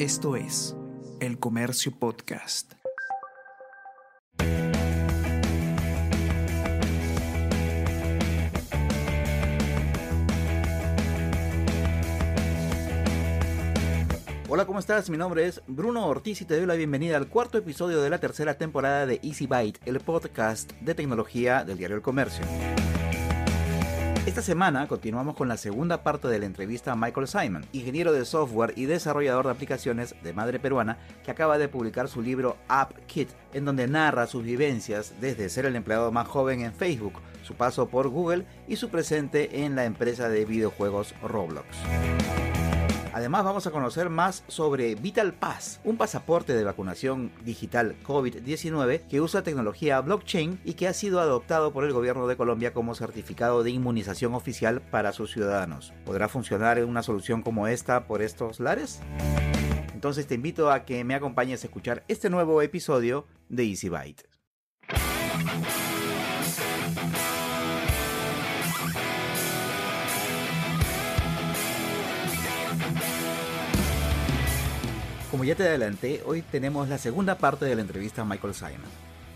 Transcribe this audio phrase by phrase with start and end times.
[0.00, 0.74] Esto es
[1.20, 2.72] El Comercio Podcast.
[14.48, 15.10] Hola, ¿cómo estás?
[15.10, 18.16] Mi nombre es Bruno Ortiz y te doy la bienvenida al cuarto episodio de la
[18.16, 22.46] tercera temporada de Easy Byte, el podcast de tecnología del diario El Comercio.
[24.30, 28.24] Esta semana continuamos con la segunda parte de la entrevista a Michael Simon, ingeniero de
[28.24, 32.92] software y desarrollador de aplicaciones de madre peruana, que acaba de publicar su libro App
[33.08, 37.54] Kit, en donde narra sus vivencias desde ser el empleado más joven en Facebook, su
[37.54, 41.66] paso por Google y su presente en la empresa de videojuegos Roblox.
[43.12, 49.20] Además vamos a conocer más sobre Vital Pass, un pasaporte de vacunación digital COVID-19 que
[49.20, 53.64] usa tecnología blockchain y que ha sido adoptado por el gobierno de Colombia como certificado
[53.64, 55.92] de inmunización oficial para sus ciudadanos.
[56.04, 59.00] ¿Podrá funcionar una solución como esta por estos lares?
[59.92, 64.29] Entonces te invito a que me acompañes a escuchar este nuevo episodio de Easy Byte.
[75.40, 78.90] Como ya te adelanté, hoy tenemos la segunda parte de la entrevista a Michael Simon.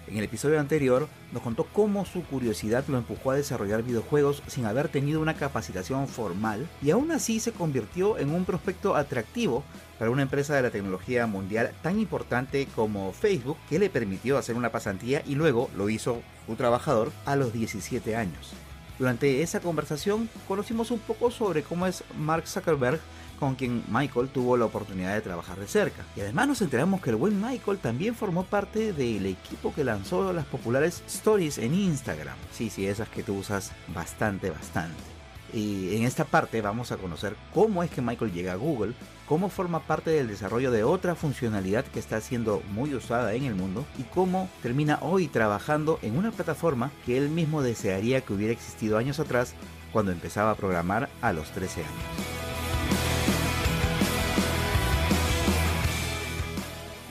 [0.07, 4.67] En el episodio anterior nos contó cómo su curiosidad lo empujó a desarrollar videojuegos sin
[4.67, 9.65] haber tenido una capacitación formal y aún así se convirtió en un prospecto atractivo
[9.99, 14.57] para una empresa de la tecnología mundial tan importante como Facebook que le permitió hacer
[14.57, 18.53] una pasantía y luego lo hizo un trabajador a los 17 años.
[18.99, 23.01] Durante esa conversación conocimos un poco sobre cómo es Mark Zuckerberg
[23.39, 26.05] con quien Michael tuvo la oportunidad de trabajar de cerca.
[26.17, 30.33] Y además nos enteramos que el buen Michael también formó parte del equipo que lanzó
[30.33, 32.37] las populares stories en Instagram.
[32.53, 35.15] Sí, sí, esas que tú usas bastante, bastante.
[35.53, 38.95] Y en esta parte vamos a conocer cómo es que Michael llega a Google,
[39.29, 43.55] cómo forma parte del desarrollo de otra funcionalidad que está siendo muy usada en el
[43.55, 48.53] mundo y cómo termina hoy trabajando en una plataforma que él mismo desearía que hubiera
[48.53, 49.55] existido años atrás
[49.93, 52.54] cuando empezaba a programar a los 13 años.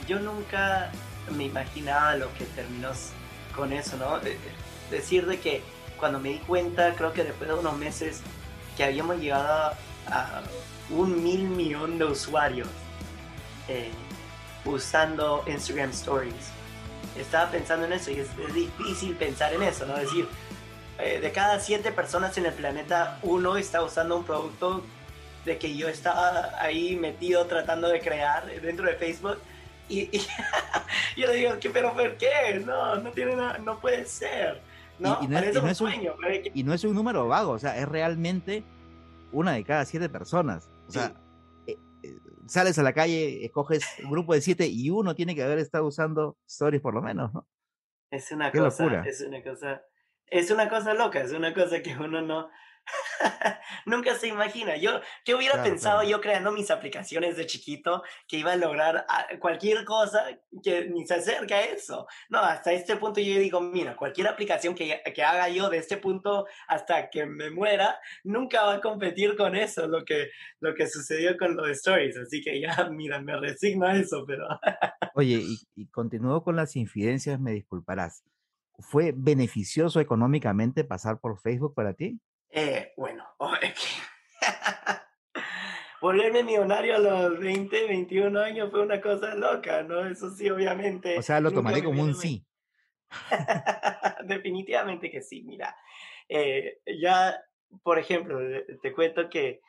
[0.06, 0.90] Yo nunca
[1.36, 2.90] me imaginaba lo que terminó
[3.54, 4.20] con eso, ¿no?
[4.90, 5.62] Decir de que
[5.98, 8.20] cuando me di cuenta, creo que después de unos meses,
[8.76, 9.74] que habíamos llegado
[10.08, 10.42] a
[10.90, 12.68] un mil millón de usuarios
[13.68, 13.90] eh,
[14.64, 16.50] usando Instagram Stories.
[17.18, 19.96] Estaba pensando en eso y es, difícil pensar en eso, ¿no?
[19.96, 20.28] Es decir,
[20.98, 24.82] eh, de cada siete personas en el planeta, uno está usando un producto
[25.44, 29.38] de que yo estaba ahí metido tratando de crear dentro de Facebook
[29.88, 30.10] y,
[31.16, 32.62] yo le digo, ¿qué, pero por qué?
[32.64, 34.60] No, no tiene nada, no puede ser.
[34.98, 35.38] No, y, no,
[36.72, 38.62] es, un, número vago, o sea, es realmente
[39.32, 40.70] una de cada siete personas.
[40.86, 41.12] O sea,
[41.66, 45.42] eh, eh, sales a la calle, escoges un grupo de siete y uno tiene que
[45.42, 47.46] haber estado usando stories por lo menos, ¿no?
[48.10, 49.82] Es una cosa, es una cosa,
[50.26, 52.48] es una cosa loca, es una cosa que uno no,
[53.86, 54.76] Nunca se imagina.
[54.76, 59.26] Yo, ¿qué hubiera pensado yo creando mis aplicaciones de chiquito que iba a lograr ah,
[59.40, 60.24] cualquier cosa
[60.62, 62.06] que ni se acerca a eso?
[62.28, 65.96] No, hasta este punto yo digo, mira, cualquier aplicación que, que haga yo de este
[65.96, 70.30] punto hasta que me muera, nunca va a competir con eso, lo que,
[70.60, 72.16] lo que sucedió con los stories.
[72.16, 74.46] Así que ya, mira, me resigno a eso, pero...
[75.14, 78.24] Oye, y, y continúo con las infidencias, me disculparás.
[78.78, 82.20] ¿Fue beneficioso económicamente pasar por Facebook para ti?
[82.56, 83.26] Eh, bueno,
[86.00, 90.06] volverme millonario a los 20, 21 años fue una cosa loca, ¿no?
[90.06, 91.18] Eso sí, obviamente.
[91.18, 92.46] O sea, lo tomaré como un sí.
[94.24, 95.76] Definitivamente que sí, mira.
[96.28, 97.36] Eh, ya,
[97.82, 98.38] por ejemplo,
[98.80, 99.60] te cuento que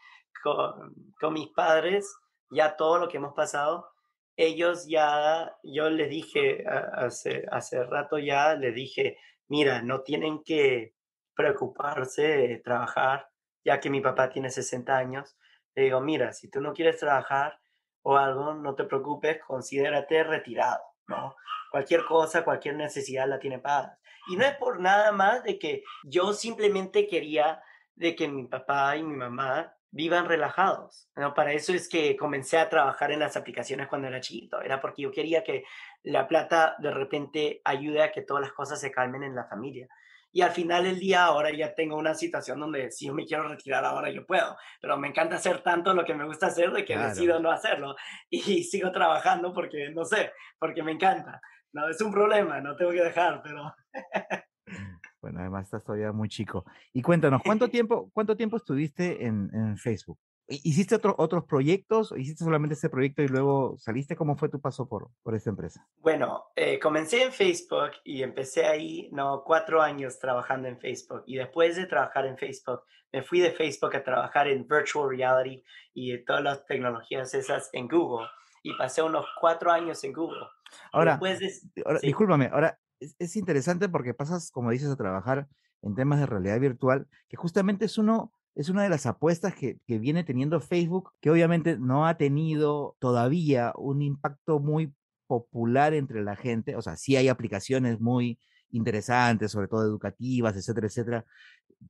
[0.43, 2.15] con, con, mis padres,
[2.51, 3.89] ya todo lo que hemos pasado,
[4.35, 9.17] ellos ya, yo les dije hace, hace rato ya, les dije,
[9.47, 10.94] mira, no tienen que
[11.35, 13.29] preocuparse de trabajar,
[13.63, 15.37] ya que mi papá tiene 60 años.
[15.75, 17.59] Le digo, mira, si tú no quieres trabajar
[18.01, 21.35] o algo, no te preocupes, considérate retirado, ¿no?
[21.71, 23.99] Cualquier cosa, cualquier necesidad la tiene pagada.
[24.27, 27.61] Y no es por nada más de que yo simplemente quería
[27.95, 31.09] de que mi papá y mi mamá vivan relajados.
[31.15, 31.33] ¿no?
[31.33, 34.61] Para eso es que comencé a trabajar en las aplicaciones cuando era chiquito.
[34.61, 35.63] Era porque yo quería que
[36.03, 39.87] la plata de repente ayude a que todas las cosas se calmen en la familia
[40.35, 43.47] y al final del día ahora ya tengo una situación donde si yo me quiero
[43.47, 46.83] retirar ahora yo puedo, pero me encanta hacer tanto lo que me gusta hacer de
[46.83, 47.95] que decido no hacerlo
[48.29, 51.39] y sigo trabajando porque no sé, porque me encanta.
[51.71, 53.73] No, es un problema, no tengo que dejar, pero...
[55.21, 56.65] Bueno, además estás todavía muy chico.
[56.93, 60.19] Y cuéntanos, ¿cuánto tiempo, cuánto tiempo estuviste en, en Facebook?
[60.47, 62.13] ¿Hiciste otros proyectos?
[62.15, 64.15] ¿Hiciste solamente ese proyecto y luego saliste?
[64.15, 65.87] ¿Cómo fue tu paso por, por esta empresa?
[65.97, 71.23] Bueno, eh, comencé en Facebook y empecé ahí, no, cuatro años trabajando en Facebook.
[71.25, 72.81] Y después de trabajar en Facebook,
[73.11, 75.63] me fui de Facebook a trabajar en Virtual Reality
[75.93, 78.27] y todas las tecnologías esas en Google.
[78.61, 80.45] Y pasé unos cuatro años en Google.
[80.91, 81.19] Ahora,
[82.01, 85.47] discúlpame, ahora es, interesante porque pasas, como dices, a trabajar
[85.81, 89.79] en temas de realidad virtual, que justamente es uno es una de las apuestas que,
[89.85, 94.93] que, viene teniendo Facebook, que obviamente no ha tenido todavía un impacto muy
[95.27, 96.75] popular entre la gente.
[96.75, 98.39] O sea, sí hay aplicaciones muy
[98.71, 101.25] interesantes, sobre todo educativas, etcétera, etcétera.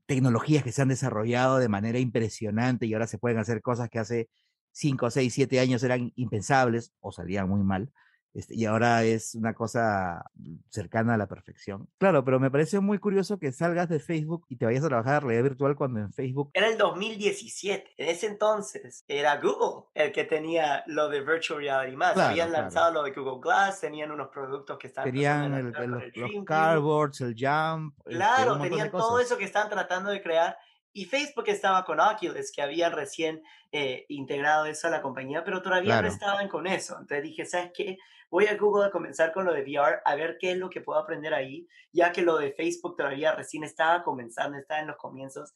[0.06, 4.00] Tecnologías que se han desarrollado de manera impresionante y ahora se pueden hacer cosas que
[4.00, 4.30] hace
[4.72, 7.92] 5, 6, 7 años eran impensables o salían muy mal.
[8.36, 10.30] Este, y ahora es una cosa
[10.68, 11.88] cercana a la perfección.
[11.98, 15.24] Claro, pero me parece muy curioso que salgas de Facebook y te vayas a trabajar
[15.24, 16.52] realidad virtual cuando en Facebook...
[16.54, 21.96] Era el 2017, en ese entonces era Google el que tenía lo de Virtual Reality
[21.96, 22.18] más.
[22.18, 25.10] Habían lanzado lo de Google Glass, tenían unos productos que estaban...
[25.10, 27.96] Tenían los, cardboards, el Jump.
[28.00, 30.58] Este, claro, tenían todo eso que estaban tratando de crear
[30.96, 33.44] y Facebook estaba con Oculus, que había recién
[33.74, 36.94] eh, integrado eso a la compañía, pero todavía no estaban con eso.
[36.94, 37.98] Entonces dije, ¿sabes qué?
[38.32, 40.80] Voy a Google a comenzar con lo de VR, a ver qué es lo que
[40.80, 44.96] puedo aprender ahí, ya que lo de Facebook todavía recién estaba comenzando, estaba en los
[44.96, 45.54] comienzos.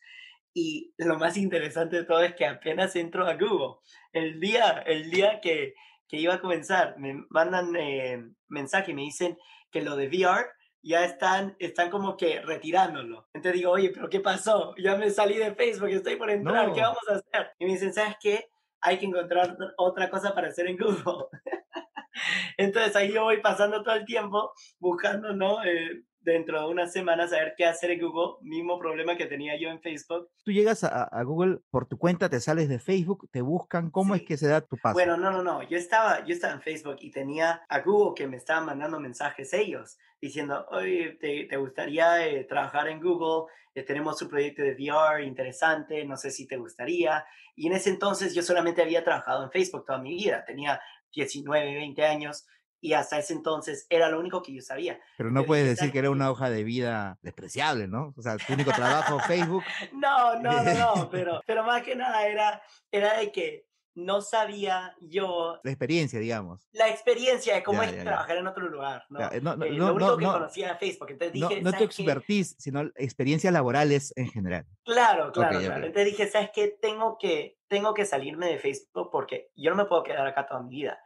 [0.53, 3.77] Y lo más interesante de todo es que apenas entro a Google,
[4.12, 5.74] el día, el día que,
[6.09, 9.38] que iba a comenzar, me mandan eh, mensaje y me dicen
[9.71, 10.47] que lo de VR
[10.81, 13.27] ya están, están como que retirándolo.
[13.33, 14.73] Entonces digo, oye, pero ¿qué pasó?
[14.77, 17.51] Ya me salí de Facebook, estoy por entrar, ¿qué vamos a hacer?
[17.59, 18.49] Y me dicen, ¿sabes qué?
[18.81, 21.25] Hay que encontrar otra cosa para hacer en Google.
[22.57, 25.63] Entonces ahí yo voy pasando todo el tiempo buscando, ¿no?
[25.63, 29.59] Eh, dentro de unas semanas a ver qué hacer en Google, mismo problema que tenía
[29.59, 30.29] yo en Facebook.
[30.43, 34.23] Tú llegas a, Google por tu cuenta, te sales de Facebook, te buscan, ¿cómo es
[34.23, 34.93] que se da tu paso?
[34.93, 38.27] Bueno, no, no, no, yo estaba, yo estaba en Facebook y tenía a Google que
[38.27, 43.51] me estaban mandando mensajes ellos diciendo, oye, ¿te, gustaría eh, trabajar en Google?
[43.73, 47.25] Eh, tenemos un proyecto de VR interesante, no sé si te gustaría.
[47.55, 50.81] Y en ese entonces yo solamente había trabajado en Facebook toda mi vida, tenía
[51.13, 52.45] 19, 20 años
[52.81, 54.99] y hasta ese entonces era lo único que yo sabía.
[55.17, 58.13] Pero no puedes decir que era una hoja de vida despreciable, ¿no?
[58.17, 59.63] O sea, tu único trabajo, Facebook.
[59.93, 62.61] No, no, no, no, pero, pero más que nada era,
[62.91, 63.65] era de que
[63.95, 65.59] no sabía yo...
[65.63, 66.69] La experiencia, digamos.
[66.71, 69.19] La experiencia de cómo es trabajar en otro lugar, ¿no?
[69.31, 71.61] Eh, no, eh, lo único que conocía era Facebook, entonces dije...
[71.61, 74.65] No, tu expertise, sino experiencias laborales en general.
[74.85, 75.85] Claro, claro, claro.
[75.85, 76.77] Entonces dije, ¿sabes qué?
[76.81, 80.61] Tengo que, tengo que salirme de Facebook porque yo no me puedo quedar acá toda
[80.61, 80.97] mi vida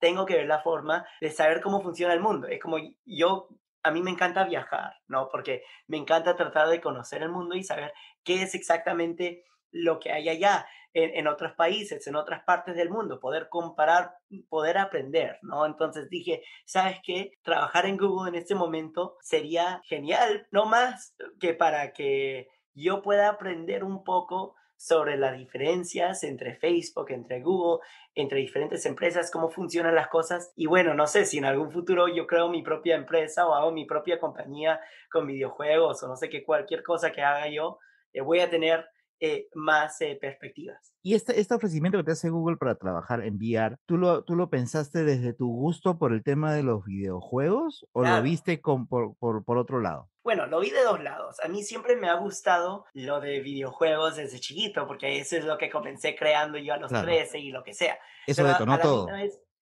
[0.00, 2.48] tengo que ver la forma de saber cómo funciona el mundo.
[2.48, 3.48] Es como yo,
[3.82, 5.28] a mí me encanta viajar, ¿no?
[5.28, 7.92] Porque me encanta tratar de conocer el mundo y saber
[8.24, 13.20] qué es exactamente lo que hay allá en, otros países, en otras partes del mundo,
[13.20, 14.12] poder comparar,
[14.48, 15.64] poder aprender, ¿no?
[15.64, 17.30] Entonces dije, ¿sabes qué?
[17.42, 23.28] Trabajar en Google en este momento sería genial, no más que para que yo pueda
[23.28, 27.84] aprender un poco sobre las diferencias entre Facebook, entre Google,
[28.14, 30.54] entre diferentes empresas, cómo funcionan las cosas.
[30.56, 33.72] Y bueno, no sé si en algún futuro yo creo mi propia empresa o hago
[33.72, 34.80] mi propia compañía
[35.12, 37.78] con videojuegos o no sé qué, cualquier cosa que haga yo,
[38.14, 38.88] eh, voy a tener
[39.22, 40.94] eh, más eh, perspectivas.
[41.02, 44.34] Y este, este ofrecimiento que te hace Google para trabajar en VR, ¿tú lo, ¿tú
[44.34, 48.86] lo pensaste desde tu gusto por el tema de los videojuegos o lo viste con,
[48.86, 50.08] por, por, por, otro lado?
[50.22, 51.36] Bueno, lo vi de dos lados.
[51.44, 55.58] A mí siempre me ha gustado lo de videojuegos desde chiquito, porque eso es lo
[55.58, 57.98] que comencé creando yo a los 13 y lo que sea.
[58.26, 59.06] Eso detonó todo.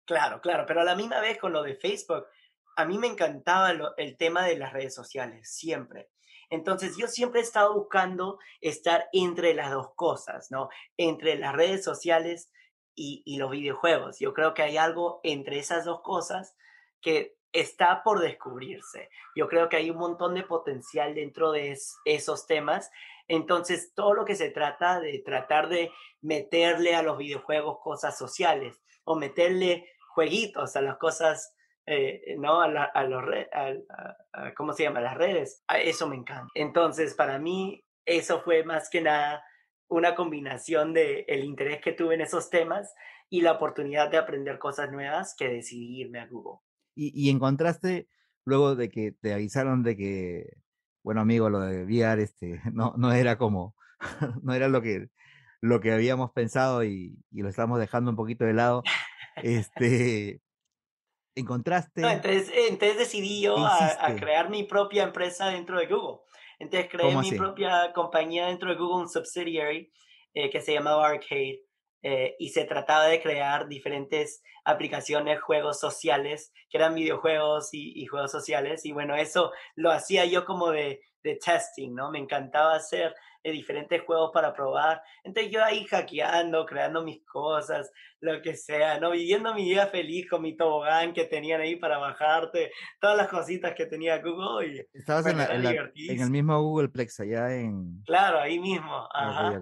[0.05, 2.27] claro, claro, pero a la misma vez con lo de Facebook,
[2.77, 6.11] a mí me encantaba el tema de las redes sociales, siempre.
[6.51, 10.69] Entonces yo siempre he estado buscando estar entre las dos cosas, ¿no?
[10.97, 12.51] Entre las redes sociales
[12.95, 14.19] y, los videojuegos.
[14.19, 16.55] Yo creo que hay algo entre esas dos cosas
[17.01, 19.11] que está por descubrirse.
[19.35, 22.91] Yo creo que hay un montón de potencial dentro de esos temas.
[23.29, 25.91] Entonces, todo lo que se trata de tratar de
[26.21, 31.56] meterle a los videojuegos cosas sociales o meterle jueguitos a las cosas
[31.87, 32.61] eh, ¿no?
[32.61, 33.25] A, los
[34.57, 35.01] ¿cómo se llama?
[35.01, 35.63] Las redes.
[35.69, 36.51] A eso me encanta.
[36.55, 39.43] Entonces, para mí, eso fue más que nada
[39.89, 42.93] una combinación de el interés que tuve en esos temas
[43.31, 46.61] y la oportunidad de aprender cosas nuevas que decidí irme a Google.
[46.95, 48.09] Y, encontraste,
[48.45, 50.57] luego de que te avisaron de que,
[51.05, 53.77] bueno, amigo, lo de VR este, no, no era como,
[54.43, 55.09] no era lo que,
[55.61, 58.83] lo que habíamos pensado y, y lo estamos dejando un poquito de lado.
[59.43, 60.41] Este,
[61.37, 62.01] encontraste.
[62.01, 66.23] entonces, entonces decidí yo a, crear mi propia empresa dentro de Google.
[66.59, 69.93] Entonces creé mi propia compañía dentro de Google, un subsidiary
[70.35, 71.63] eh, que se llamaba Arcade.
[72.03, 78.07] eh, y se trataba de crear diferentes aplicaciones, juegos sociales, que eran videojuegos y, y
[78.07, 78.85] juegos sociales.
[78.85, 82.11] Y bueno, eso lo hacía yo como de, de testing, ¿no?
[82.11, 85.03] Me encantaba hacer eh, diferentes juegos para probar.
[85.25, 87.91] Entonces yo ahí hackeando, creando mis cosas,
[88.21, 89.11] lo que sea, ¿no?
[89.11, 93.75] Viviendo mi vida feliz con mi tobogán que tenían ahí para bajarte, todas las cositas
[93.75, 94.87] que tenía Google.
[94.93, 98.03] Y, Estabas en, el mismo Googleplex allá en...
[98.05, 99.09] Claro, ahí mismo.
[99.13, 99.61] Ajá.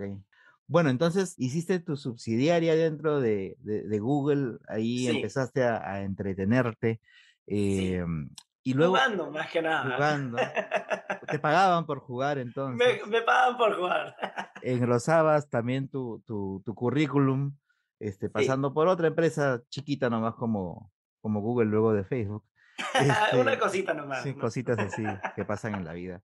[0.67, 7.01] Bueno, entonces hiciste tu subsidiaria dentro de, de, Google, ahí empezaste a, entretenerte.
[7.47, 8.31] Em,
[8.67, 9.95] y luego, jugando, más que nada.
[9.95, 10.39] Jugando.
[11.29, 13.05] Te pagaban por jugar entonces.
[13.05, 14.17] Me, me pagaban por jugar.
[14.63, 17.55] Engrosabas también tu, tu, tu currículum,
[18.01, 20.91] este, pasando por otra empresa chiquita nomás como,
[21.21, 22.45] como Google luego de Facebook.
[23.35, 24.23] Una este, cosita nomás.
[24.23, 25.05] Sí, cositas así
[25.37, 26.23] que pasan en la vida.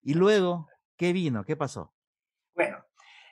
[0.00, 1.44] Y luego, ¿qué vino?
[1.44, 1.92] ¿Qué pasó?
[2.54, 2.84] Bueno,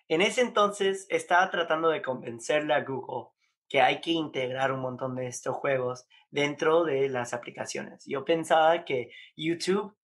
[0.08, 3.31] en ese entonces estaba tratando de convencerle a Google
[3.72, 8.04] que hay que integrar un montón de estos juegos dentro de las aplicaciones.
[8.04, 9.96] Yo pensaba que YouTube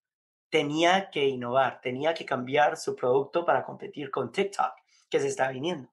[0.48, 4.72] tenía que innovar, tenía que cambiar su producto para competir con TikTok,
[5.10, 5.92] que se está viniendo.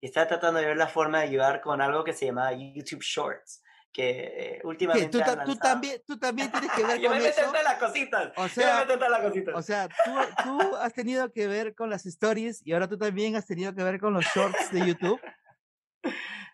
[0.00, 3.02] Y estaba tratando de ver la forma de ayudar con algo que se llama YouTube
[3.02, 3.62] Shorts,
[3.92, 7.52] que eh, últimamente ¿Tú, tú, también, tú también tienes que ver con me eso.
[7.62, 8.32] las cositas.
[8.34, 9.54] O sea, me las cositas.
[9.54, 10.10] O sea tú,
[10.42, 13.82] tú has tenido que ver con las stories y ahora tú también has tenido que
[13.82, 15.20] ver con los shorts de YouTube.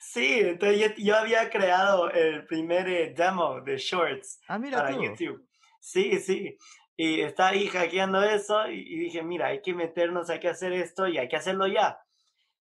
[0.00, 5.46] Sí, entonces yo, había creado el primer eh, demo de Shorts ah, para YouTube.
[5.80, 6.56] Sí, sí.
[6.96, 11.06] Y estaba ahí hackeando eso y, dije, mira, hay que meternos, hay que hacer esto
[11.06, 12.00] y hay que hacerlo ya.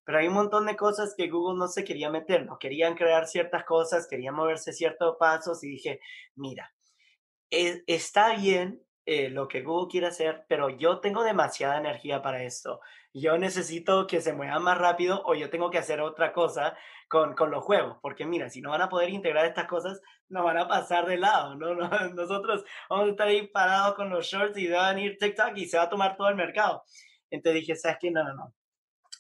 [0.04, 3.27] Pero hay un montón de cosas que Google no se quería meter, no querían crear
[3.27, 6.00] ciertas cosas, querían moverse ciertos pasos y dije,
[6.36, 6.72] mira,
[7.50, 12.44] e, está bien eh, lo que Google quiere hacer, pero yo tengo demasiada energía para
[12.44, 12.82] esto.
[13.13, 17.35] Yo necesito que se mueva más rápido o yo tengo que hacer otra cosa con,
[17.35, 20.57] con los juegos, porque mira, si no van a poder integrar estas cosas, nos van
[20.57, 21.75] a pasar de lado, ¿no?
[21.75, 25.67] Nosotros vamos a estar ahí parados con los shorts y van a ir TikTok y
[25.67, 26.83] se va a tomar todo el mercado.
[27.29, 28.12] Entonces dije, ¿sabes qué?
[28.12, 28.53] No, no, no.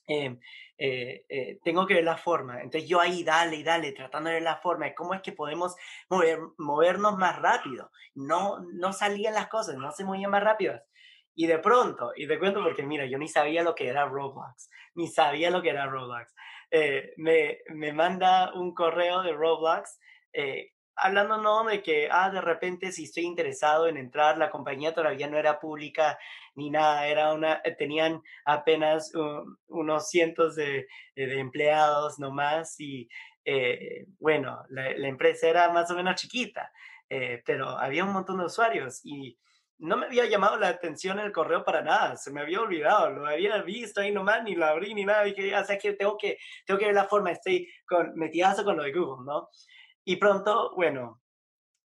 [0.07, 0.39] Em,
[0.77, 2.61] eh, eh, tengo que ver la forma.
[2.61, 5.75] Entonces yo ahí, dale, dale, tratando de ver la forma cómo es que podemos
[6.09, 7.91] mover, movernos más rápido.
[8.13, 10.79] No, no salían las cosas, no se movían más rápido.
[11.33, 14.69] Y de pronto, y te cuento porque mira, yo ni sabía lo que era Roblox,
[14.95, 16.33] ni sabía lo que era Roblox.
[16.71, 19.99] Eh, me, me, manda un correo de Roblox
[20.33, 24.93] eh, hablando no de que, ah, de repente si estoy interesado en entrar, la compañía
[24.93, 26.17] todavía no era pública
[26.55, 29.11] ni nada, era una, eh, tenían apenas
[29.67, 33.09] unos cientos de, de, empleados nomás y
[34.19, 36.71] bueno, la, la, empresa era más o menos chiquita,
[37.45, 39.37] pero había un montón de usuarios y
[39.77, 43.27] no me había llamado la atención el correo para nada, se me había olvidado, lo
[43.27, 46.37] había visto ahí nomás, ni lo abrí ni nada, dije, ya sé que tengo que,
[46.65, 49.49] tengo que ver la forma, estoy con, metidazo con lo de Google, ¿no?
[50.05, 51.21] Y pronto, bueno,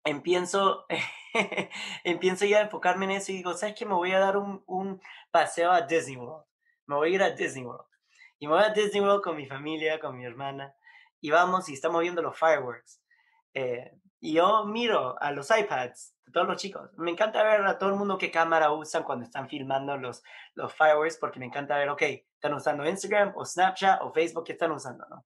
[0.03, 0.85] empiezo,
[2.03, 3.85] empiezo ya a enfocarme en eso y digo, ¿sabes qué?
[3.85, 6.45] Me voy a dar un, un paseo a Disney World,
[6.87, 7.85] me voy a ir a Disney World.
[8.39, 10.73] Y me voy a Disney World con mi familia, con mi hermana,
[11.21, 13.01] y vamos y estamos viendo los fireworks.
[13.53, 16.89] Eh, y yo miro a los iPads de todos los chicos.
[16.97, 20.23] Me encanta ver a todo el mundo qué cámara usan cuando están filmando los,
[20.55, 24.53] los fireworks, porque me encanta ver, ok, están usando Instagram o Snapchat o Facebook, ¿qué
[24.53, 25.05] están usando?
[25.09, 25.25] ¿no?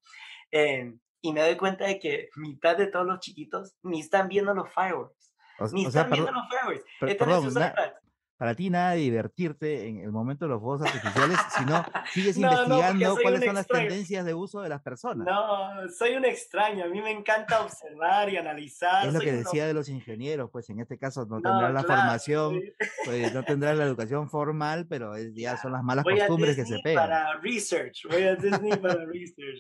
[0.52, 4.54] Eh, y me doy cuenta de que mitad de todos los chiquitos ni están viendo
[4.54, 5.34] los fireworks.
[5.72, 6.86] ni están viendo los fireworks.
[7.02, 8.03] están en sus iPads
[8.38, 13.18] para ti nada de divertirte en el momento de los juegos artificiales, sino sigues investigando
[13.22, 15.28] cuáles son las tendencias de uso de las personas.
[15.28, 19.08] No, soy un extraño, a mí me encanta observar y analizar.
[19.08, 22.60] Es lo que decía de los ingenieros, pues en este caso no tendrás la formación,
[23.06, 27.08] pues no tendrás la educación formal, pero ya son las malas costumbres que se pegan.
[27.08, 29.60] Para research, voy a Disney para research.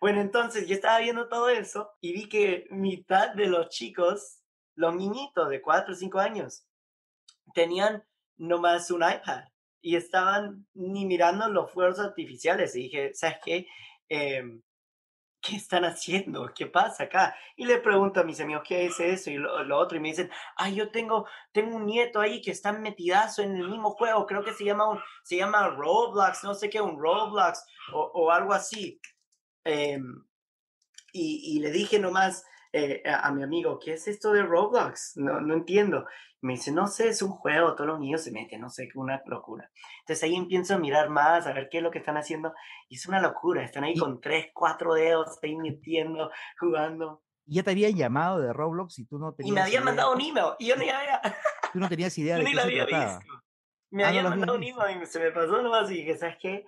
[0.00, 4.42] Bueno, entonces yo estaba viendo todo eso y vi que mitad de los chicos,
[4.74, 6.65] los niñitos de 4 o 5 años,
[7.56, 8.04] tenían
[8.36, 9.44] nomás un iPad
[9.80, 12.76] y estaban ni mirando los fuegos artificiales.
[12.76, 13.66] Y dije, ¿sabes qué?
[14.10, 14.62] Em,
[15.40, 16.52] ¿Qué están haciendo?
[16.54, 17.34] ¿Qué pasa acá?
[17.56, 19.30] Y le pregunto a mis amigos, ¿qué es eso?
[19.30, 22.72] Y lo, otro, y me dicen, ay, yo tengo, tengo un nieto ahí que está
[22.72, 26.68] metidazo en el mismo juego, creo que se llama, un, se llama Roblox, no sé
[26.68, 29.00] qué, un Roblox o, o algo así.
[29.64, 30.24] Em,
[31.12, 32.44] y, y, le dije nomás
[32.76, 35.16] eh, a, a, mi amigo, ¿qué es esto de Roblox?
[35.16, 36.06] No, no entiendo.
[36.42, 39.22] Me dice, no sé, es un juego, todos los niños se meten, no sé, una
[39.26, 39.70] locura.
[40.00, 42.52] Entonces ahí empiezo a mirar más, a ver qué es lo que están haciendo,
[42.88, 46.30] y es una locura, están ahí con tres, cuatro dedos, ahí metiendo,
[46.60, 47.22] jugando.
[47.46, 50.20] Ya te habían llamado de Roblox y tú no tenías Y me habían mandado un
[50.20, 51.20] email, y yo ni había...
[51.72, 53.20] Tú no tenías idea de qué se trataba.
[53.90, 56.64] Me ah, habían mandado un email y se me pasó nomás y dije, ¿sabes qué?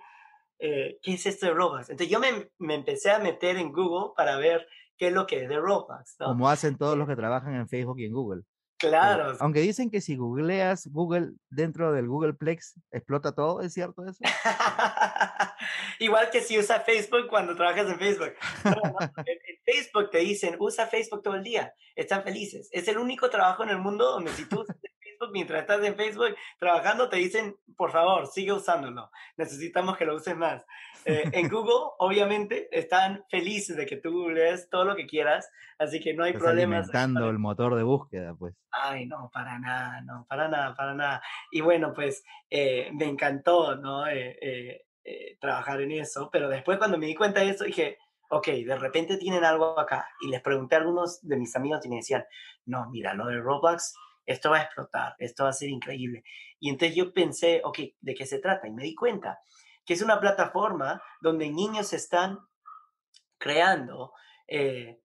[0.59, 1.89] eh, ¿qué es esto de Roblox?
[1.89, 4.67] Entonces yo me, me, empecé a meter en Google para ver
[4.99, 6.17] qué es lo que es de Roblox.
[6.19, 6.27] ¿no?
[6.27, 8.43] Como hacen todos los que trabajan en Facebook y en Google.
[8.77, 9.35] Claro.
[9.41, 14.19] aunque dicen que si googleas Google dentro del Googleplex explota todo, ¿es cierto eso?
[15.99, 18.33] Igual que si usas Facebook cuando trabajas en Facebook.
[18.63, 22.69] en, Facebook te dicen, usa Facebook todo el día, están felices.
[22.71, 24.77] Es el único trabajo en el mundo donde si tú usas
[25.19, 29.11] Facebook mientras estás en Facebook trabajando, te dicen, por favor, sigue usándolo.
[29.37, 30.65] Necesitamos que lo uses más.
[31.05, 35.99] Eh, en Google, obviamente, están felices de que tú googlees todo lo que quieras, así
[35.99, 36.89] que no hay Estás problemas.
[36.89, 38.55] alimentando el motor de búsqueda, pues.
[38.71, 41.21] Ay, no, para nada, no, para nada, para nada.
[41.51, 44.07] Y bueno, pues eh, me encantó, ¿no?
[44.07, 47.97] Eh, eh, eh, trabajar en eso, pero después cuando me di cuenta de eso dije,
[48.29, 50.07] ok, de repente tienen algo acá.
[50.21, 52.23] Y les pregunté a algunos de mis amigos y me decían,
[52.65, 53.95] no, mira, lo de Roblox,
[54.31, 56.23] esto va a explotar, esto va a ser increíble.
[56.59, 58.67] Y entonces yo pensé, ok, ¿de qué se trata?
[58.67, 59.39] Y me di cuenta
[59.85, 62.37] que es una plataforma donde niños están
[63.37, 64.13] creando
[64.47, 65.01] eh,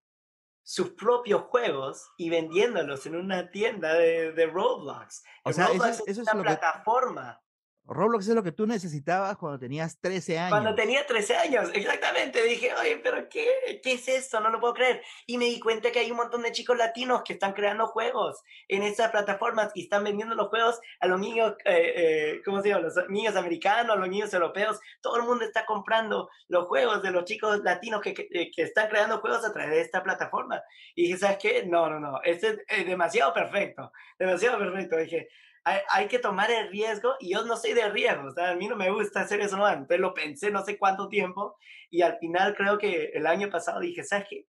[0.62, 5.22] sus propios juegos y vendiéndolos en una tienda de, de Roblox.
[5.44, 7.40] O sea, eso es- eso es una que- plataforma.
[7.86, 10.50] Roblox es lo que tú necesitabas cuando tenías 13 años.
[10.50, 12.42] Cuando tenía 13 años, exactamente.
[12.42, 14.40] Dije, oye, pero qué, ¿qué es esto?
[14.40, 15.02] No lo puedo creer.
[15.26, 18.42] Y me di cuenta que hay un montón de chicos latinos que están creando juegos
[18.68, 22.70] en esas plataformas y están vendiendo los juegos a los niños, eh, eh, ¿cómo se
[22.70, 22.82] llama?
[22.82, 24.80] Los niños americanos, los niños europeos.
[25.02, 28.88] Todo el mundo está comprando los juegos de los chicos latinos que, que, que están
[28.88, 30.62] creando juegos a través de esta plataforma.
[30.94, 31.66] Y dije, ¿sabes qué?
[31.66, 32.20] No, no, no.
[32.22, 33.92] Este es eh, demasiado perfecto.
[34.18, 34.96] Demasiado perfecto.
[34.96, 35.28] Dije,
[35.64, 38.54] hay, hay, que tomar el riesgo y yo no soy de riesgo, o sea, a
[38.54, 41.56] mí no me gusta hacer eso, no, entonces lo pensé no sé cuánto tiempo
[41.90, 44.46] y al final creo que el año pasado dije, ¿sabes qué?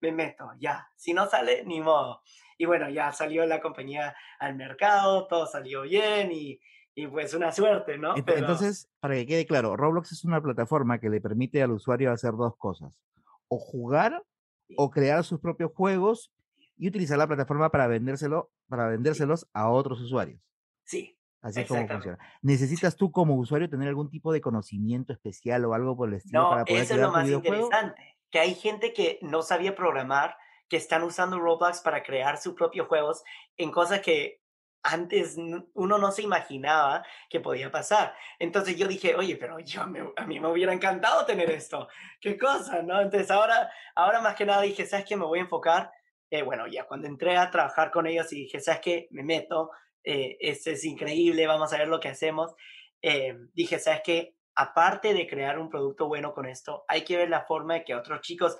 [0.00, 2.22] Me meto, ya, si no sale, ni modo.
[2.58, 6.60] Y bueno, ya salió la compañía al mercado, todo salió bien y,
[6.94, 8.14] y pues una suerte, ¿no?
[8.26, 8.38] Pero...
[8.38, 12.32] Entonces, para que quede claro, Roblox es una plataforma que le permite al usuario hacer
[12.32, 13.00] dos cosas,
[13.48, 14.22] o jugar
[14.68, 14.74] sí.
[14.76, 16.30] o crear sus propios juegos
[16.76, 19.46] y utilizar la plataforma para vendérselo, para vendérselos sí.
[19.54, 20.40] a otros usuarios.
[20.84, 21.18] Sí.
[21.40, 22.18] Así es como funciona.
[22.40, 26.42] ¿Necesitas tú como usuario tener algún tipo de conocimiento especial o algo por el estilo
[26.42, 30.36] no, para poder eso es lo más interesante, que hay gente que no sabía programar,
[30.68, 33.22] que están usando Roblox para crear sus propios juegos
[33.56, 34.40] en cosas que
[34.82, 35.36] antes
[35.74, 38.14] uno no se imaginaba que podía pasar.
[38.38, 41.88] Entonces yo dije, oye, pero yo me, a mí me hubiera encantado tener esto.
[42.20, 42.82] ¿Qué cosa?
[42.82, 43.00] ¿no?
[43.00, 45.16] Entonces ahora, ahora más que nada dije, ¿sabes qué?
[45.16, 45.90] Me voy a enfocar.
[46.30, 49.08] Eh, bueno, ya cuando entré a trabajar con ellos y dije, ¿sabes qué?
[49.10, 49.70] Me meto,
[50.04, 52.54] eh, esto es increíble, vamos a ver lo que hacemos.
[53.02, 54.36] Eh, dije, ¿sabes qué?
[54.54, 57.94] Aparte de crear un producto bueno con esto, hay que ver la forma de que
[57.94, 58.56] otros chicos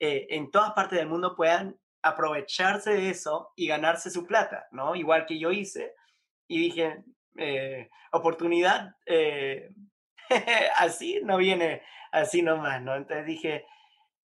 [0.00, 4.94] eh, en todas partes del mundo puedan aprovecharse de eso y ganarse su plata, ¿no?
[4.94, 5.94] Igual que yo hice.
[6.46, 7.02] Y dije,
[7.38, 9.70] eh, oportunidad eh,
[10.76, 12.94] así no viene así nomás, ¿no?
[12.94, 13.66] Entonces dije,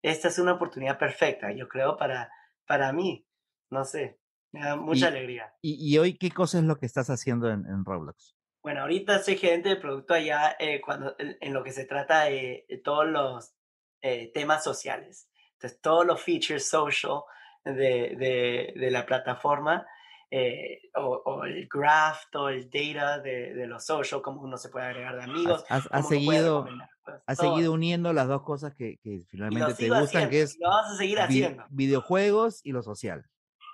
[0.03, 2.31] esta es una oportunidad perfecta, yo creo, para,
[2.67, 3.27] para mí.
[3.71, 4.19] No sé,
[4.53, 5.55] da mucha y, alegría.
[5.63, 8.37] Y, y, hoy qué cosa es lo que estás haciendo en, en Roblox?
[8.63, 12.25] Bueno, ahorita soy gerente de producto allá eh, cuando, en, en, lo que se trata
[12.25, 13.55] de, de todos los
[14.03, 15.29] eh, temas sociales.
[15.55, 17.23] Entonces, todos los features social
[17.65, 19.87] de, de, de la plataforma,
[20.31, 24.69] eh, o, o, el graph, todo el data de, de los social, cómo uno se
[24.69, 25.65] puede agregar de amigos.
[25.69, 26.69] Has, has seguido,
[27.05, 30.57] pues, has seguido uniendo las dos cosas que, que finalmente te gustan, haciendo, que es
[30.59, 31.65] lo vamos a seguir haciendo.
[31.71, 33.25] videojuegos y lo social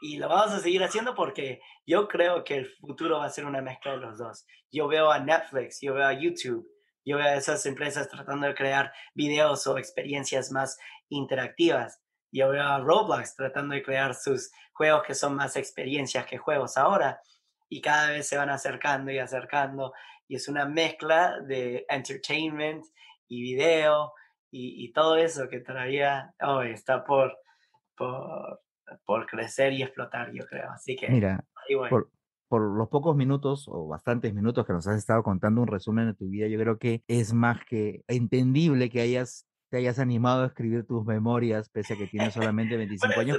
[0.01, 3.47] y lo vamos a seguir haciendo porque yo creo que el futuro va a ser
[3.47, 4.47] una mezcla de los dos.
[4.71, 6.67] Yo veo a Netflix, yo veo a YouTube,
[7.05, 10.79] yo veo a esas empresas tratando de crear videos o experiencias más
[11.09, 12.01] interactivas.
[12.33, 16.77] Yo veo a Roblox tratando de crear sus juegos que son más experiencias que juegos
[16.77, 17.21] ahora.
[17.69, 19.93] Y cada vez se van acercando y acercando.
[20.29, 22.85] Y es una mezcla de entertainment
[23.29, 24.13] y video
[24.51, 27.39] y, y todo eso que todavía oh, está por,
[27.97, 28.61] por,
[29.05, 30.71] por crecer y explotar, yo creo.
[30.71, 31.91] Así que, mira, bueno.
[31.91, 32.11] por,
[32.49, 36.15] por, los pocos minutos o bastantes minutos que nos has estado contando un resumen de
[36.15, 40.47] tu vida, yo creo que es más que entendible que hayas te hayas animado a
[40.47, 43.39] escribir tus memorias, pese a que tienes solamente 25 años,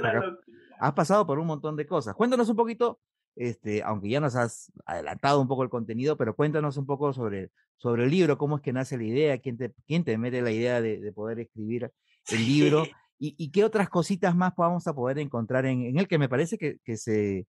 [0.78, 2.14] has pasado por un montón de cosas.
[2.14, 3.00] Cuéntanos un poquito,
[3.36, 7.50] este, aunque ya nos has adelantado un poco el contenido, pero cuéntanos un poco sobre,
[7.76, 10.50] sobre el libro, cómo es que nace la idea, quién te, quién te mete la
[10.50, 11.90] idea de, de poder escribir
[12.30, 12.84] el libro.
[13.18, 16.28] Y, y, qué otras cositas más vamos a poder encontrar en, en él, que me
[16.28, 17.46] parece que, que se,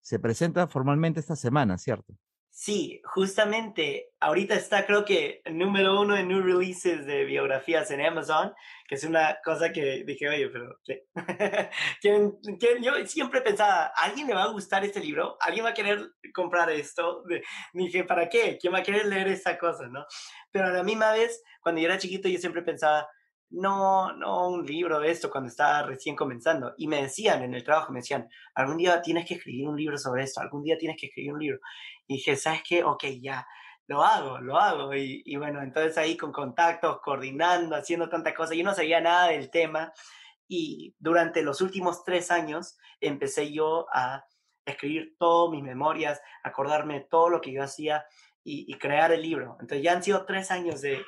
[0.00, 2.14] se, presenta formalmente esta semana, ¿cierto?
[2.52, 8.04] Sí, justamente ahorita está creo que el número uno en new releases de biografías en
[8.04, 8.52] Amazon,
[8.88, 11.06] que es una cosa que dije, oye, pero ¿qué?
[12.82, 15.36] Yo siempre pensaba, ¿a alguien le va a gustar este libro?
[15.40, 17.22] ¿Alguien va a querer comprar esto?
[17.72, 18.58] Dije, ¿para qué?
[18.60, 19.86] ¿Quién va a querer leer esta cosa?
[19.88, 20.04] ¿no?
[20.50, 23.08] Pero a la misma vez, cuando yo era chiquito, yo siempre pensaba,
[23.50, 26.74] no, no un libro de esto cuando estaba recién comenzando.
[26.76, 29.98] Y me decían en el trabajo, me decían, algún día tienes que escribir un libro
[29.98, 31.58] sobre esto, algún día tienes que escribir un libro.
[32.06, 32.84] Y dije, ¿sabes qué?
[32.84, 33.46] Ok, ya,
[33.86, 34.94] lo hago, lo hago.
[34.94, 39.50] Y, bueno, entonces ahí con contactos, coordinando, haciendo tantas cosas, yo no sabía nada del
[39.50, 39.92] tema.
[40.48, 44.24] Y durante los últimos tres años empecé yo a
[44.64, 48.04] escribir todas mis memorias, acordarme todo lo que yo hacía
[48.44, 49.56] y, crear el libro.
[49.60, 51.04] Entonces ya han sido tres años de,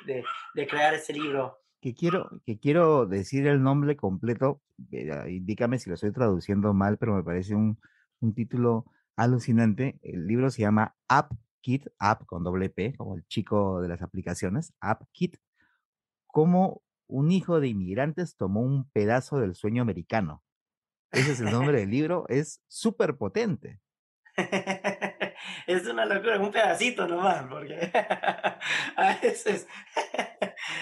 [0.53, 4.61] de crear ese libro que quiero, que quiero decir el nombre completo,
[5.27, 7.77] indícame si lo estoy traduciendo mal, pero me parece un,
[8.21, 8.85] un título
[9.17, 9.99] alucinante.
[10.01, 14.01] El libro se llama App Kit, App con doble P, como el chico de las
[14.01, 15.35] aplicaciones, App Kit,
[16.25, 20.41] cómo un hijo de inmigrantes tomó un pedazo del sueño americano.
[21.11, 23.81] Ese es el nombre del libro, es súper potente.
[25.67, 27.91] es una locura, un pedacito nomás, porque
[28.95, 29.67] a veces...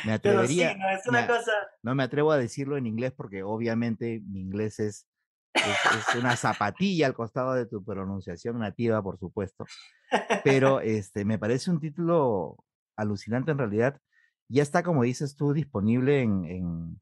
[0.05, 1.51] me atrevería, no, es una cosa...
[1.83, 5.07] no me atrevo a decirlo en inglés porque obviamente mi inglés es,
[5.53, 5.63] es,
[6.19, 9.65] una zapatilla al costado de tu pronunciación nativa, por supuesto.
[10.43, 12.57] Pero este, me parece un título
[12.95, 13.99] alucinante en realidad.
[14.49, 17.01] Ya está, como dices tú, disponible en, en,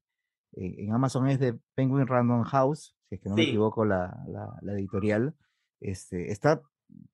[0.54, 4.56] en Amazon, es de Penguin Random House, si es que no me equivoco la, la,
[4.62, 5.36] la editorial.
[5.80, 6.62] Este, está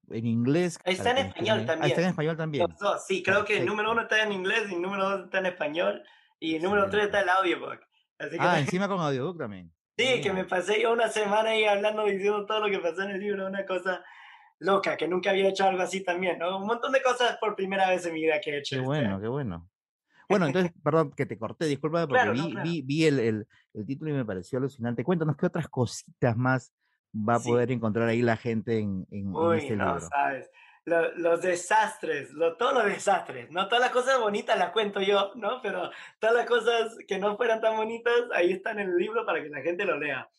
[0.09, 0.79] en inglés.
[0.83, 1.89] Está en español también.
[1.89, 2.67] está en español también.
[3.07, 5.45] sí, creo que el número uno está en inglés y el número dos está en
[5.47, 6.03] español
[6.39, 7.79] y el número tres está en el audiobook.
[8.39, 9.71] ah, encima con audiobook también.
[9.97, 13.11] Sí, que me pasé yo una semana ahí hablando, diciendo todo lo que pasó en
[13.11, 14.03] el libro, una cosa
[14.59, 16.57] loca, que nunca había hecho algo así también, ¿no?
[16.57, 18.75] Un montón de cosas por primera vez en mi vida que he hecho.
[18.75, 19.69] Qué este bueno, qué bueno.
[20.27, 24.09] Bueno, entonces, perdón que te corté, discúlpame porque vi, vi, vi el, el, el, título
[24.09, 25.03] y me pareció alucinante.
[25.03, 26.73] Cuéntanos qué otras cositas más
[27.15, 30.01] va a poder encontrar ahí la gente en, en, este no, libro.
[30.01, 30.49] Sabes.
[30.85, 33.67] los desastres, lo, todos los desastres, ¿no?
[33.67, 35.61] Todas las cosas bonitas las cuento yo, ¿no?
[35.61, 39.41] Pero todas las cosas que no fueran tan bonitas, ahí están en el libro para
[39.41, 40.29] que la gente lo lea.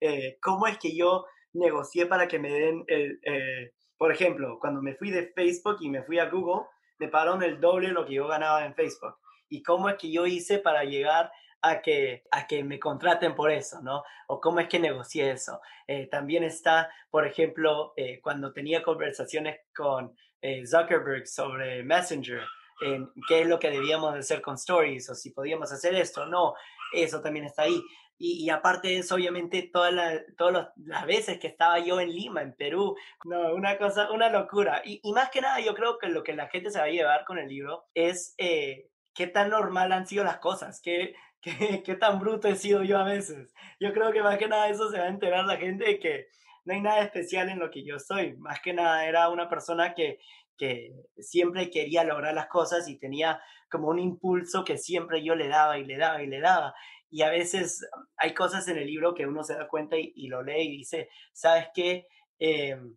[0.00, 4.82] Eh, ¿Cómo es que yo negocié para que me den el, eh, por ejemplo, cuando
[4.82, 6.66] me fui de Facebook y me fui a Google,
[6.98, 9.16] me pagaron el doble de lo que yo ganaba en Facebook.
[9.48, 11.30] ¿Y cómo es que yo hice para llegar
[11.68, 14.04] a que, a que me contraten por eso, ¿no?
[14.28, 15.60] O cómo es que negocié eso.
[15.86, 22.42] Eh, también está, por ejemplo, eh, cuando tenía conversaciones con eh, Zuckerberg sobre Messenger,
[22.82, 26.26] en qué es lo que debíamos hacer con Stories o si podíamos hacer esto o
[26.26, 26.54] no,
[26.92, 27.82] eso también está ahí.
[28.18, 32.54] Y, aparte de eso, obviamente, todas todas las veces que estaba yo en Lima, en
[32.54, 34.80] Perú, no, una cosa, una locura.
[34.86, 36.90] Y, y, más que nada, yo creo que lo que la gente se va a
[36.90, 38.34] llevar con el libro es
[39.16, 40.80] qué tan normal han sido las cosas,
[41.42, 43.52] qué, qué, tan bruto he sido yo a veces.
[43.78, 46.28] Yo creo que más que nada eso se va a enterar la gente de que
[46.64, 48.36] no hay nada especial en lo que yo soy.
[48.36, 50.18] Más que nada era una persona que,
[50.56, 55.48] que siempre quería lograr las cosas y tenía como un impulso que siempre yo le
[55.48, 56.74] daba y le daba y le daba.
[57.10, 60.42] Y a veces hay cosas en el libro que uno se da cuenta y, lo
[60.42, 62.08] lee y dice, ¿sabes qué?
[62.38, 62.96] Em,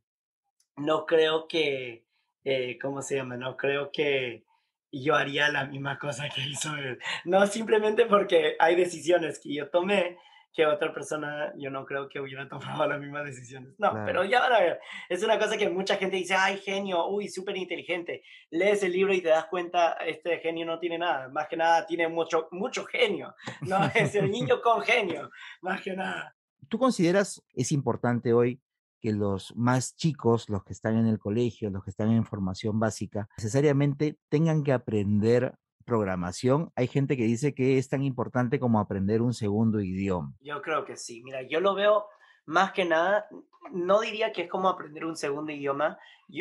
[0.77, 2.05] no creo que,
[2.43, 3.37] eh, ¿cómo se llama?
[3.37, 4.45] No creo que
[4.91, 6.99] y yo haría la misma cosa que hizo él.
[7.25, 10.17] No simplemente porque hay decisiones que yo tomé
[10.53, 13.75] que otra persona yo no creo que hubiera tomado las mismas decisiones.
[13.77, 14.79] No, pero ya van a ver.
[15.07, 18.23] Es una cosa que mucha gente dice, ay, genio, uy, súper inteligente.
[18.49, 21.29] Lees el libro y te das cuenta, este genio no tiene nada.
[21.29, 23.35] Más que nada tiene mucho, mucho genio.
[23.61, 25.29] No, es el niño con genio,
[25.61, 26.35] más que nada.
[26.67, 28.59] ¿Tú consideras es importante hoy
[28.99, 32.79] que los más chicos, los que están en el colegio, los que están en formación
[32.79, 36.71] básica, necesariamente tengan que aprender programación.
[36.75, 40.33] Hay gente que dice que es tan importante como aprender un segundo idioma.
[40.39, 41.21] Yo creo que sí.
[41.23, 42.05] Mira, yo lo veo
[42.45, 43.27] más que nada,
[43.71, 45.97] no diría que es como aprender un segundo idioma.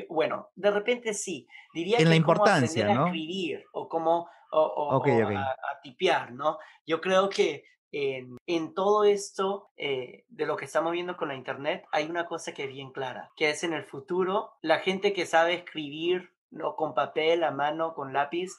[0.08, 1.46] bueno, de repente sí.
[1.74, 6.58] Diría en que la importancia, como aprender a escribir o como o, A, tipear, ¿no?
[6.86, 11.84] Yo creo que en, todo esto eh, de lo que estamos viendo con la Internet,
[11.92, 15.26] hay una cosa que es bien clara, que es en el futuro, la gente que
[15.26, 18.50] sabe escribir no con papel, a mano, con lápiz,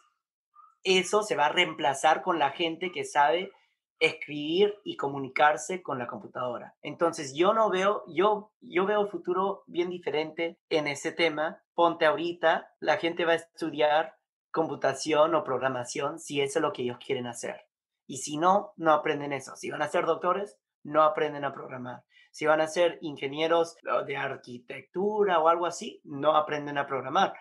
[0.83, 3.51] eso se va a reemplazar con la gente que sabe
[3.99, 6.75] escribir y comunicarse con la computadora.
[6.81, 11.61] Entonces yo no veo, yo, yo veo el futuro bien diferente en ese tema.
[11.73, 14.15] Ponte ahorita, la gente va a estudiar
[14.51, 17.68] computación o programación si eso es lo que ellos quieren hacer.
[18.09, 19.55] Y si no, no aprenden eso.
[19.55, 22.05] Si van a ser doctores, no aprenden a programar.
[22.31, 27.35] Si van a ser ingenieros de arquitectura o algo así, no aprenden a programar.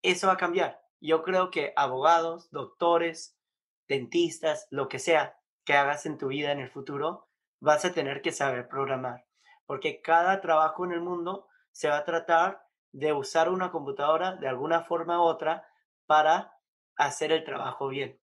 [0.00, 0.80] eso va a cambiar.
[1.00, 3.36] Yo creo que abogados, doctores,
[3.86, 7.28] dentistas, lo que sea que hagas en tu vida en el futuro,
[7.60, 9.26] vas a tener que saber programar,
[9.66, 14.48] porque cada trabajo en el mundo se va a tratar de usar una computadora de
[14.48, 15.68] alguna forma u otra
[16.06, 16.54] para
[16.96, 18.18] hacer el trabajo bien.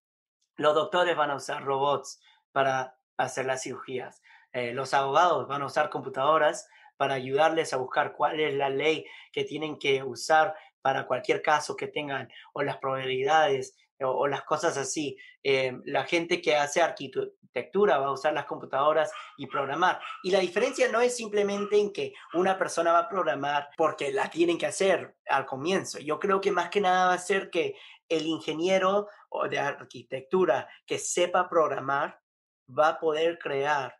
[0.57, 4.21] Los doctores van a usar robots para hacer las cirugías.
[4.53, 9.05] Eh, los abogados van a usar computadoras para ayudarles a buscar cuál es la ley
[9.31, 14.77] que tienen que usar para cualquier caso que tengan o las probabilidades o, las cosas
[14.77, 15.17] así.
[15.43, 19.99] Eh, la gente que hace arquitectura va a usar las computadoras y programar.
[20.23, 24.29] Y la diferencia no es simplemente en que una persona va a programar porque la
[24.29, 25.99] tienen que hacer al comienzo.
[25.99, 27.75] Yo creo que más que nada va a ser que
[28.15, 29.07] el ingeniero
[29.49, 32.21] de arquitectura que sepa programar
[32.67, 33.97] va a poder crear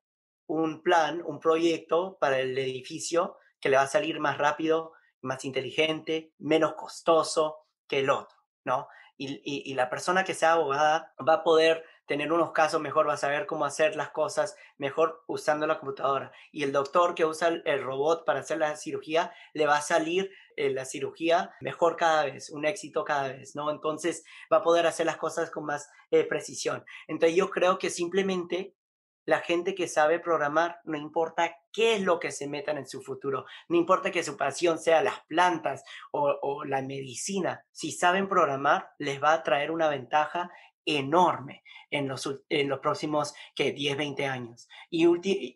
[0.48, 5.46] un plan, un proyecto para el edificio que le va a salir más rápido, más
[5.46, 8.88] inteligente, menos costoso que el otro, ¿no?
[9.24, 13.18] y, la persona que sea abogada va a poder tener unos casos mejor, va a
[13.18, 16.34] saber cómo hacer las cosas mejor usando la computadora.
[16.52, 20.30] Y el doctor que usa el, robot para hacer la cirugía, le va a salir
[20.58, 23.72] eh, la cirugía mejor cada vez, un éxito cada vez, ¿no?
[23.72, 26.84] Entonces va a poder hacer las cosas con más eh, precisión.
[27.08, 28.76] Entonces yo creo que simplemente
[29.24, 33.02] la gente que sabe programar, no importa qué es lo que se metan en su
[33.02, 38.90] futuro, no importa que su pasión sea las plantas o, la medicina, si saben programar,
[38.98, 40.52] les va a traer una ventaja
[40.86, 44.68] enorme en los, en los próximos que 10, 20 años.
[44.90, 45.04] Y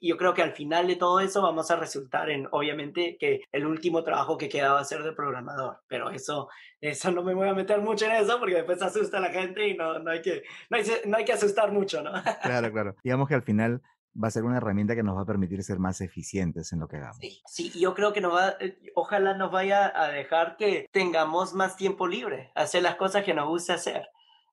[0.08, 3.66] yo creo que al final de todo eso vamos a resultar en, obviamente, que el
[3.66, 6.50] último trabajo que queda va a ser de programador, pero eso,
[6.82, 9.68] eso no me voy a meter mucho en eso porque después asusta a la gente
[9.68, 12.12] y no, no, hay, que, no, hay, no hay que asustar mucho, ¿no?
[12.42, 12.96] Claro, claro.
[13.04, 13.82] Digamos que al final
[14.22, 16.88] va a ser una herramienta que nos va a permitir ser más eficientes en lo
[16.88, 17.18] que hagamos.
[17.18, 21.54] Sí, sí yo creo que nos va, eh, ojalá nos vaya a dejar que tengamos
[21.54, 24.08] más tiempo libre, hacer las cosas que nos gusta hacer.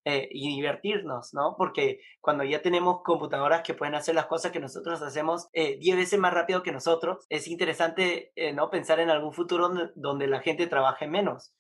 [0.05, 1.55] Eh, y divertirnos, ¿no?
[1.57, 5.97] Porque cuando ya tenemos computadoras que pueden hacer las cosas que nosotros hacemos 10 eh,
[5.97, 8.69] veces más rápido que nosotros, es interesante, eh, ¿no?
[8.69, 11.55] Pensar en algún futuro donde, la gente trabaje menos.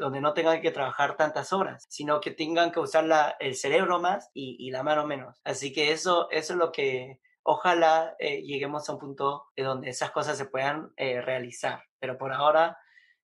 [0.00, 4.00] donde no tengan que trabajar tantas horas, sino que tengan que usar la, el cerebro
[4.00, 5.40] más y, la mano menos.
[5.44, 10.10] Así que eso, eso es lo que ojalá lleguemos a un punto de donde esas
[10.10, 11.82] cosas se puedan realizar.
[12.00, 12.78] Pero por ahora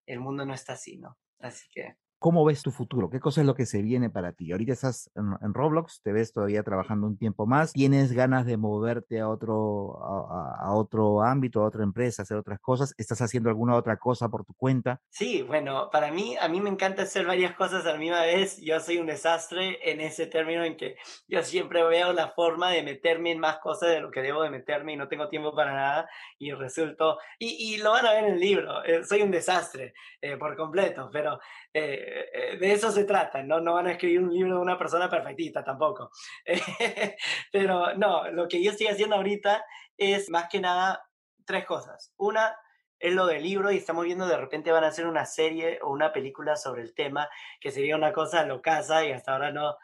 [0.06, 1.16] el mundo no está así, ¿no?
[1.40, 3.10] Así que ¿Cómo ves tu futuro?
[3.10, 4.52] ¿Qué cosa es lo que se viene para ti?
[4.52, 9.20] Ahorita estás en, Roblox, te ves todavía trabajando un tiempo más, ¿tienes ganas de moverte
[9.20, 12.94] a otro, a, otro ámbito, a otra empresa, hacer otras cosas?
[12.96, 15.00] ¿Estás haciendo alguna otra cosa por tu cuenta?
[15.10, 18.58] Sí, bueno, para mí, a mí me encanta hacer varias cosas a la misma vez.
[18.62, 20.96] Yo soy un desastre en ese término en que
[21.28, 24.50] yo siempre veo la forma de meterme en más cosas de lo que debo de
[24.50, 28.34] meterme y no tengo tiempo para nada y resulto, y, lo van a ver en
[28.34, 31.38] el libro, eh, soy un desastre eh, por completo, pero...
[31.76, 33.60] Eh, eh, de eso se trata, ¿no?
[33.60, 36.10] No van a escribir un libro de una persona perfectita tampoco.
[37.52, 39.64] Pero no, lo que yo estoy haciendo ahorita
[39.96, 41.04] es más que nada
[41.44, 42.12] tres cosas.
[42.16, 42.56] Una
[43.00, 45.90] es lo del libro y estamos viendo de repente van a hacer una serie o
[45.90, 47.28] una película sobre el tema,
[47.60, 49.76] que sería una cosa locaza y hasta ahora no,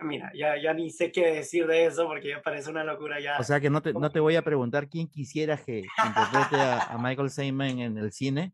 [0.00, 3.36] Mira, ya, ya ni sé qué decir de eso porque ya parece una locura ya.
[3.38, 6.84] O sea que no te, no te voy a preguntar quién quisiera que interprete a,
[6.84, 8.52] a Michael Simon en el cine,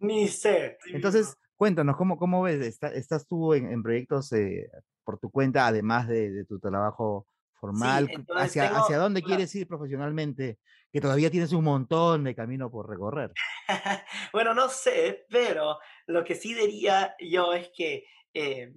[0.00, 0.78] ni sé.
[0.86, 2.80] Entonces, cuéntanos, ¿cómo, cómo ves?
[2.82, 4.70] ¿Estás tú en, proyectos eh,
[5.04, 8.10] por tu cuenta, además de, tu trabajo formal?
[8.36, 10.58] ¿Hacia, ¿Hacia dónde quieres ir profesionalmente?
[10.92, 13.32] Que todavía tienes un montón de camino por recorrer.
[14.32, 18.72] bueno, no sé, pero lo que sí diría yo es que eh,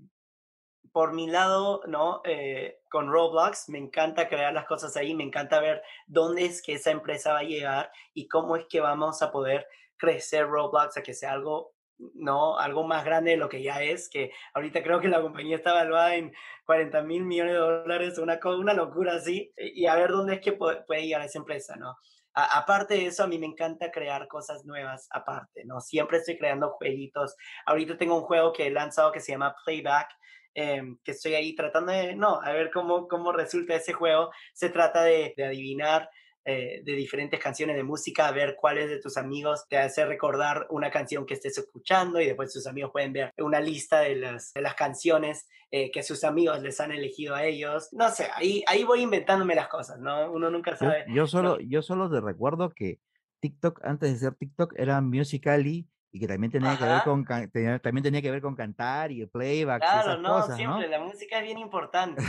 [0.94, 2.22] por mi lado, ¿no?
[2.24, 6.74] Eh, con Roblox me encanta crear las cosas ahí, me encanta ver dónde es que
[6.74, 9.66] esa empresa va a llegar y cómo es que vamos a poder
[9.98, 11.74] crecer Roblox a que sea algo
[12.16, 15.56] no algo más grande de lo que ya es, que ahorita creo que la compañía
[15.56, 16.34] está evaluada en
[16.66, 20.54] 40 mil millones de dólares, una, una locura así, y a ver dónde es que
[20.54, 21.96] puede, llegar esa empresa, ¿no?
[22.36, 25.80] aparte de eso, a mí me encanta crear cosas nuevas aparte, ¿no?
[25.82, 27.36] Siempre estoy creando jueguitos.
[27.68, 30.10] Ahorita tengo un juego que he lanzado que se llama Playback,
[30.56, 34.32] em, que estoy ahí tratando de, no, a ver cómo, cómo resulta ese juego.
[34.52, 36.10] Se trata de, de adivinar
[36.46, 40.68] eh, de diferentes canciones de música, a ver cuáles de tus amigos te hace recordar
[40.70, 44.52] una canción que estés escuchando y después tus amigos pueden ver una lista de las,
[44.54, 47.88] de las canciones eh, que sus amigos les han elegido a ellos.
[47.94, 50.32] No sé, ahí, ahí voy inventándome las cosas, ¿no?
[50.34, 51.06] Uno nunca sabe.
[51.08, 53.00] Yo, solo, yo solo te recuerdo que
[53.40, 58.04] TikTok, antes de ser TikTok, era Musical.ly y que también tenía que ver con también
[58.04, 61.44] tenía que ver con cantar y el playback claro y no siempre la música es
[61.44, 62.22] bien importante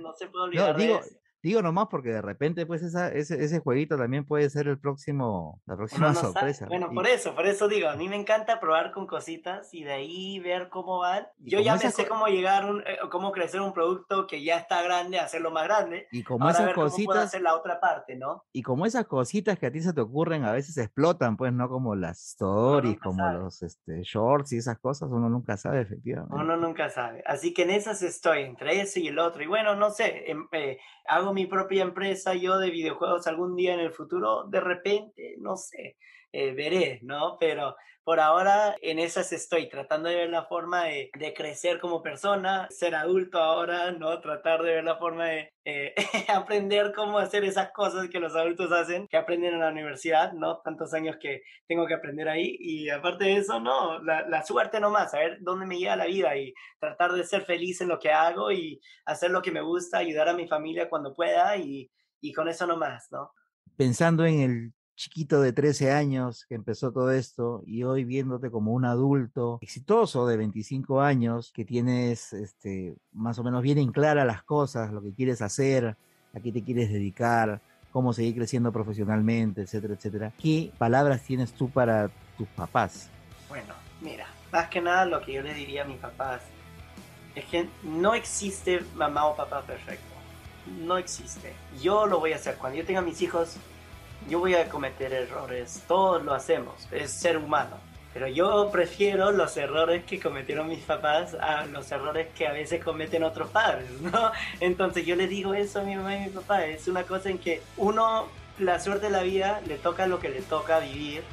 [0.00, 3.44] no, se puede olvidar digo, de eso Digo nomás porque de repente, pues, esa, ese,
[3.44, 6.64] ese jueguito también puede ser el próximo, la próxima no sorpresa.
[6.64, 9.84] Bueno, Y- por eso, por eso digo, a mí me encanta probar con cositas y
[9.84, 11.26] de ahí ver cómo van.
[11.40, 14.80] Yo ya me sé cómo llegar, un, eh, cómo crecer un producto que ya está
[14.80, 16.08] grande, hacerlo más grande.
[16.12, 18.44] Y como Ahora esas ver cómo puedo cositas, hacer la otra parte, ¿no?
[18.50, 21.68] y como esas cositas que a ti se te ocurren a veces explotan, pues, no
[21.68, 23.38] como las stories, como sabe.
[23.40, 26.34] los este, shorts y esas cosas, uno nunca sabe, efectivamente.
[26.34, 27.22] Uno nunca sabe.
[27.26, 29.42] Así que en esas estoy, entre ese y el otro.
[29.42, 33.74] Y bueno, no sé, em- eh, hago mi propia empresa yo de videojuegos algún día
[33.74, 35.96] en el futuro, de repente, no sé,
[36.32, 37.36] eh, veré, ¿no?
[37.38, 42.02] Pero por ahora en esas estoy, tratando de ver la forma de, de crecer como
[42.02, 44.20] persona, ser adulto ahora, ¿no?
[44.20, 45.94] Tratar de ver la forma de eh,
[46.28, 50.58] aprender cómo hacer esas cosas que los adultos hacen, que aprenden en la universidad, ¿no?
[50.58, 52.56] Tantos años que tengo que aprender ahí.
[52.60, 56.06] Y aparte de eso, no, la, la suerte nomás, a ver dónde me llega la
[56.06, 59.62] vida y tratar de ser feliz en lo que hago y hacer lo que me
[59.62, 61.90] gusta, ayudar a mi familia cuando pueda y,
[62.20, 63.32] y con eso nomás, ¿no?
[63.76, 68.72] Pensando en el chiquito de 13 años que empezó todo esto y hoy viéndote como
[68.72, 74.24] un adulto exitoso de 25 años que tienes este, más o menos bien en clara
[74.24, 75.96] las cosas, lo que quieres hacer,
[76.34, 77.60] a qué te quieres dedicar,
[77.92, 80.32] cómo seguir creciendo profesionalmente, etcétera, etcétera.
[80.38, 83.08] ¿Qué palabras tienes tú para tus papás?
[83.48, 86.42] Bueno, mira, más que nada lo que yo le diría a mis papás
[87.34, 90.14] es que no existe mamá o papá perfecto.
[90.80, 91.52] No existe.
[91.82, 92.56] Yo lo voy a hacer.
[92.56, 93.58] Cuando yo tenga mis hijos,
[94.28, 95.82] yo voy a cometer errores.
[95.86, 96.74] Todos lo hacemos.
[96.90, 97.76] Es ser humano.
[98.12, 102.82] Pero yo prefiero los errores que cometieron mis papás a los errores que a veces
[102.82, 104.30] cometen otros padres, ¿no?
[104.60, 106.64] Entonces yo le digo eso a mi mamá y mi papá.
[106.64, 110.28] Es una cosa en que uno, la suerte de la vida, le toca lo que
[110.28, 111.24] le toca vivir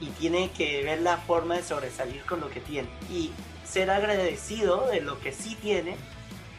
[0.00, 3.32] y tiene que ver la forma de sobresalir con lo que tiene y
[3.64, 5.96] ser agradecido de lo que sí tiene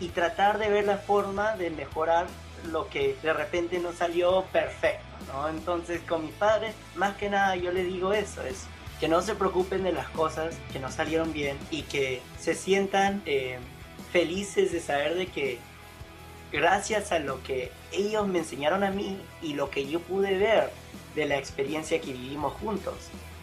[0.02, 2.28] y tratar de ver la forma de mejorar
[2.66, 5.50] lo que de repente no salió perfecto, ¿no?
[5.50, 8.66] Entonces con mis padres, más que nada yo le digo eso, es
[9.00, 13.22] que no se preocupen de las cosas que no salieron bien y que se sientan
[13.26, 13.58] eh,
[14.12, 15.60] felices de saber de que
[16.52, 20.72] gracias a lo que ellos me enseñaron a mí y lo que yo pude ver
[21.16, 22.96] de la experiencia que vivimos juntos,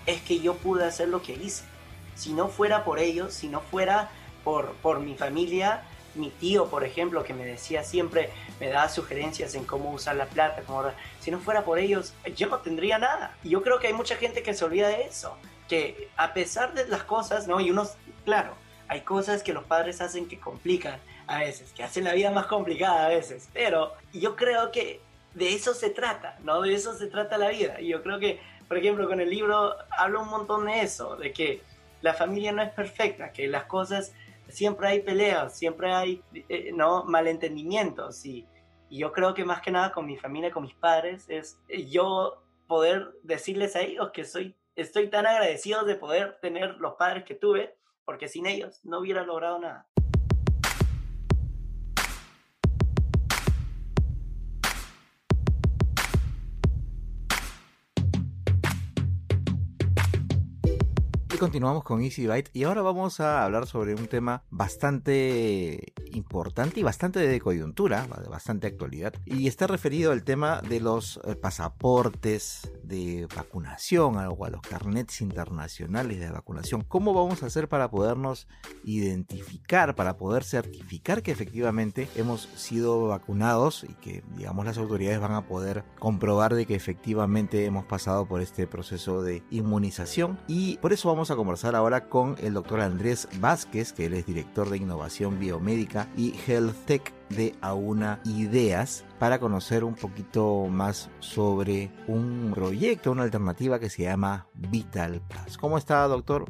[0.07, 1.65] es que yo pude hacer lo que hice.
[2.15, 4.11] Si no fuera por ellos, si no fuera
[4.45, 5.83] por, por mi familia,
[6.17, 10.27] mi tío, por ejemplo, que me decía siempre, me daba sugerencias en cómo usar la
[10.27, 10.85] plata, cómo...
[11.21, 13.37] si no fuera por ellos, yo no tendría nada.
[13.45, 15.37] Y yo creo que hay mucha gente que se olvida de eso,
[15.69, 17.61] que a pesar de las cosas, ¿no?
[17.61, 18.55] Y unos, claro,
[18.89, 22.47] hay cosas que los padres hacen que complican a veces, que hacen la vida más
[22.47, 25.01] complicada a veces, pero yo creo que
[25.35, 26.63] de eso se trata, ¿no?
[26.63, 27.81] De eso se trata la vida.
[27.81, 31.33] Y yo creo que, por ejemplo, con el libro hablo un montón de eso, de
[31.33, 31.63] que
[32.01, 34.13] la familia no es perfecta, que las cosas
[34.57, 38.47] siempre hay peleas, siempre hay eh, no malentendimientos y,
[38.89, 42.43] y, yo creo que más que nada con mi familia, con mis padres, es yo
[42.67, 47.35] poder decirles a ellos que soy, estoy tan agradecido de poder tener los padres que
[47.35, 49.87] tuve, porque sin ellos no hubiera logrado nada.
[61.37, 66.81] Y continuamos con Easy Byte y ahora vamos a hablar sobre un tema bastante importante
[66.81, 71.37] y bastante de coyuntura, de bastante actualidad, y está referido al tema de los eh,
[71.37, 76.83] pasaportes de vacunación o a los carnets internacionales de vacunación.
[76.83, 78.47] ¿Cómo vamos a hacer para podernos
[78.85, 85.33] identificar, para poder certificar que efectivamente hemos sido vacunados y que, digamos, las autoridades van
[85.33, 90.39] a poder comprobar de que efectivamente hemos pasado por este proceso de inmunización?
[90.47, 94.27] Y por eso vamos a conversar ahora con el doctor Andrés Vázquez, que él es
[94.27, 101.11] director de innovación biomédica y Health Tech de Auna Ideas para conocer un poquito más
[101.21, 105.59] sobre un proyecto, una alternativa que se llama Vital Plus.
[105.59, 106.45] ¿Cómo está, doctor?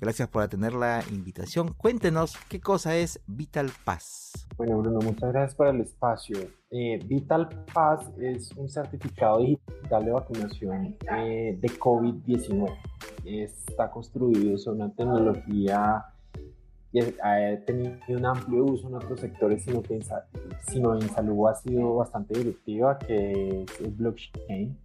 [0.00, 1.74] Gracias por atender la invitación.
[1.74, 4.48] Cuéntenos qué cosa es Vital Pass.
[4.56, 6.38] Bueno, Bruno, muchas gracias por el espacio.
[6.70, 12.78] Eh, Vital Pass es un certificado digital de vacunación eh, de COVID-19.
[13.26, 16.06] Está construido sobre una tecnología
[16.92, 20.02] y ha tenido un amplio uso en otros sectores, sino que en,
[20.68, 24.76] sino en salud ha sido bastante directiva, que es el blockchain.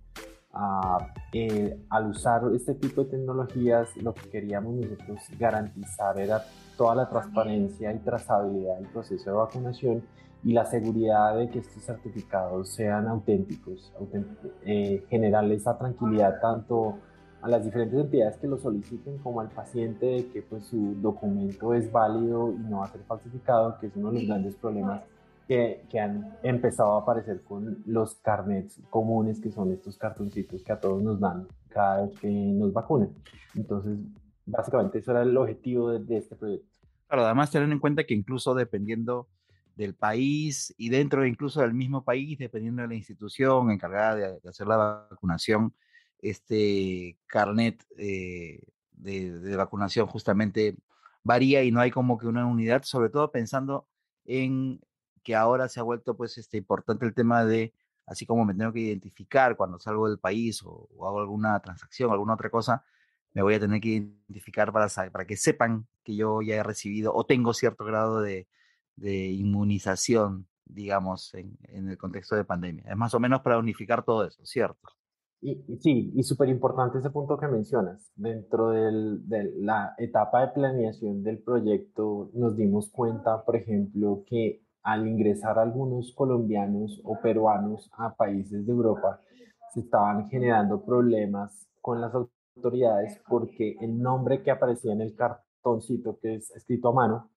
[0.53, 6.45] Uh, eh, al usar este tipo de tecnologías, lo que queríamos nosotros garantizar era
[6.77, 10.03] toda la transparencia y trazabilidad del proceso de vacunación
[10.45, 16.99] y la seguridad de que estos certificados sean auténticos, auténticos eh, generarle esa tranquilidad tanto
[17.41, 21.73] a las diferentes entidades que lo soliciten como al paciente de que pues, su documento
[21.73, 25.03] es válido y no va a ser falsificado, que es uno de los grandes problemas
[25.47, 30.79] que, han empezado a aparecer con los carnets comunes, que son estos cartoncitos que a
[30.79, 33.09] todos nos dan cada vez que nos vacunan.
[33.53, 33.99] Entonces,
[34.45, 36.67] básicamente eso era el objetivo de, de este proyecto.
[37.07, 39.27] Claro, además tener en cuenta que incluso dependiendo
[39.75, 44.67] del país y dentro incluso del mismo país, dependiendo de la institución encargada de, hacer
[44.67, 45.73] la vacunación,
[46.29, 48.61] este carnet eh,
[48.91, 50.75] de, vacunación justamente
[51.23, 53.87] varía y no hay como que una unidad, sobre todo pensando
[54.25, 54.79] en
[55.23, 57.73] que ahora se ha vuelto pues este importante el tema de,
[58.05, 62.33] así como me tengo que identificar cuando salgo del país o, hago alguna transacción, alguna
[62.33, 62.83] otra cosa,
[63.33, 67.13] me voy a tener que identificar para, para que sepan que yo ya he recibido
[67.13, 68.47] o tengo cierto grado de,
[68.95, 72.85] de inmunización, digamos, en, en, el contexto de pandemia.
[72.87, 74.89] Es más o menos para unificar todo eso, ¿cierto?
[75.79, 78.11] Sí, y súper importante ese punto que mencionas.
[78.15, 85.07] Dentro de la etapa de planeación del proyecto nos dimos cuenta, por ejemplo, que al
[85.07, 89.21] ingresar algunos colombianos o peruanos a países de Europa,
[89.73, 96.17] se estaban generando problemas con las autoridades porque el nombre que aparecía en el cartoncito
[96.19, 97.29] que es escrito a mano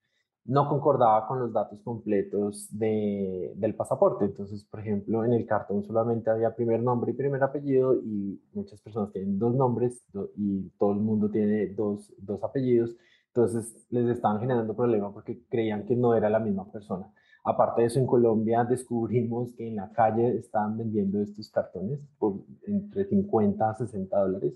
[0.48, 4.24] no concordaba con los datos completos de, del pasaporte.
[4.24, 8.80] Entonces, por ejemplo, en el cartón solamente había primer nombre y primer apellido y muchas
[8.80, 10.02] personas tienen dos nombres
[10.36, 12.96] y todo el mundo tiene dos, dos apellidos.
[13.28, 17.12] Entonces, les estaban generando problemas porque creían que no era la misma persona.
[17.44, 22.40] Aparte de eso, en Colombia descubrimos que en la calle estaban vendiendo estos cartones por
[22.66, 24.54] entre 50 a 60 dólares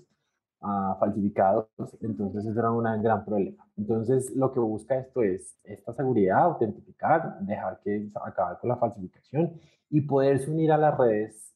[0.99, 1.67] falsificados,
[2.01, 3.62] entonces eso era un gran problema.
[3.77, 9.53] Entonces lo que busca esto es esta seguridad, autentificar, dejar que acabar con la falsificación
[9.89, 11.53] y poderse unir a las redes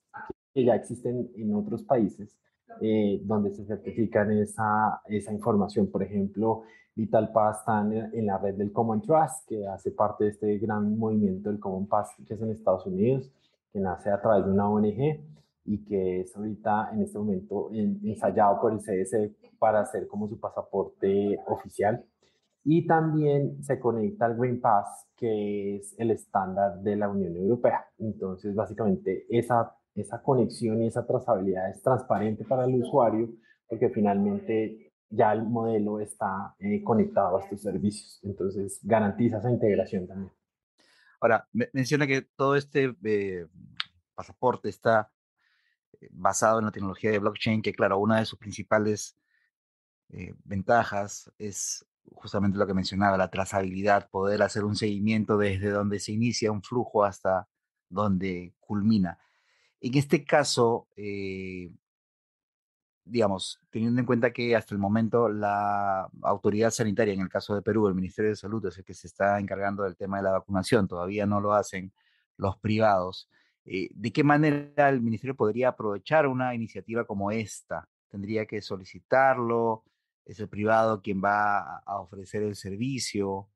[0.53, 2.35] que ya existen en otros países
[2.81, 5.87] eh, donde se certifican esa, esa información.
[5.87, 6.63] Por ejemplo,
[6.95, 10.57] Vital Pass está en, en, la red del Common Trust, que hace parte de este
[10.57, 13.31] gran movimiento del Common Pass que es en Estados Unidos,
[13.71, 15.19] que nace a través de una ONG
[15.67, 20.39] y que es ahorita en este momento ensayado por el CDC para hacer como su
[20.39, 22.03] pasaporte oficial.
[22.63, 27.85] Y también se conecta al Green Pass, que es el estándar de la Unión Europea.
[27.97, 33.29] Entonces, básicamente, esa, esa conexión y esa trazabilidad es transparente para el usuario,
[33.67, 38.19] porque finalmente ya el modelo está eh, conectado a estos servicios.
[38.23, 40.31] Entonces, garantiza esa integración también.
[41.19, 43.47] Ahora, menciona que todo este eh,
[44.13, 45.09] pasaporte está
[46.11, 49.15] basado en la tecnología de blockchain, que claro, una de sus principales
[50.09, 55.99] eh, ventajas es justamente lo que mencionaba, la trazabilidad, poder hacer un seguimiento desde donde
[55.99, 57.47] se inicia un flujo hasta
[57.89, 59.17] donde culmina.
[59.81, 61.69] En este caso, eh,
[63.05, 67.61] digamos, teniendo en cuenta que hasta el momento la autoridad sanitaria, en el caso de
[67.61, 70.31] Perú, el Ministerio de Salud es el que se está encargando del tema de la
[70.31, 71.93] vacunación, todavía no lo hacen
[72.37, 73.29] los privados.
[73.69, 77.87] Eh, ¿De qué manera el ministerio podría aprovechar una iniciativa como esta?
[78.07, 79.83] ¿Tendría que solicitarlo?
[80.25, 83.49] ¿Es el privado quien va a ofrecer el servicio?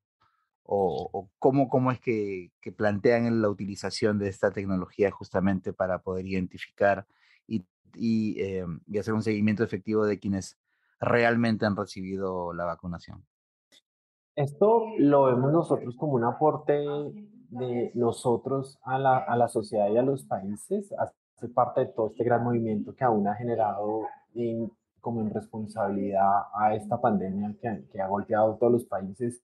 [0.64, 7.08] ¿O, cómo, cómo, es que, plantean la utilización de esta tecnología justamente para poder identificar
[7.48, 7.66] y,
[8.40, 10.58] eh, y hacer un seguimiento efectivo de quienes
[11.00, 13.26] realmente han recibido la vacunación?
[14.36, 16.86] Esto lo vemos nosotros como un aporte
[17.52, 22.08] de nosotros a la, a la sociedad y a los países, hace parte de todo
[22.08, 24.04] este gran movimiento que aún ha generado
[25.02, 29.42] como en responsabilidad a esta pandemia que, que ha golpeado todos los países.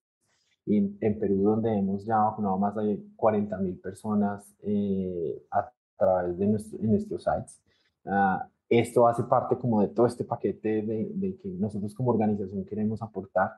[0.66, 6.38] Y en, Perú, donde hemos ya vacunado más de 40 mil personas eh, a través
[6.38, 7.62] de, nuestro, nuestros sites.
[8.06, 12.66] Ah, esto hace parte como de todo este paquete de, de que nosotros como organización
[12.66, 13.54] queremos aportar.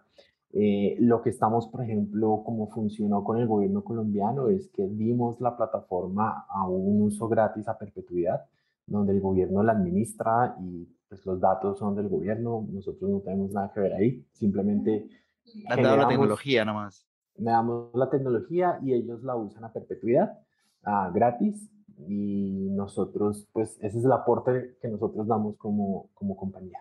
[0.51, 5.39] Eh, lo que estamos, por ejemplo, como funcionó con el gobierno colombiano, es que dimos
[5.39, 8.45] la plataforma a un uso gratis a perpetuidad,
[8.87, 13.51] donde el gobierno la administra y pues, los datos son del gobierno, nosotros no tenemos
[13.51, 15.07] nada que ver ahí, simplemente...
[15.67, 17.05] Han dado la tecnología nomás.
[17.35, 20.39] Le damos la tecnología y ellos la usan a perpetuidad,
[20.85, 21.71] uh, gratis,
[22.07, 26.79] y nosotros, pues ese es el aporte que nosotros damos como, como compañía.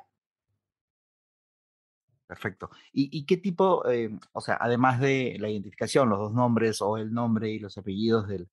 [2.29, 2.71] Perfecto.
[2.93, 7.11] ¿Y, qué tipo, eh, o sea, además de la identificación, los dos nombres o el
[7.11, 8.49] nombre y los apellidos del,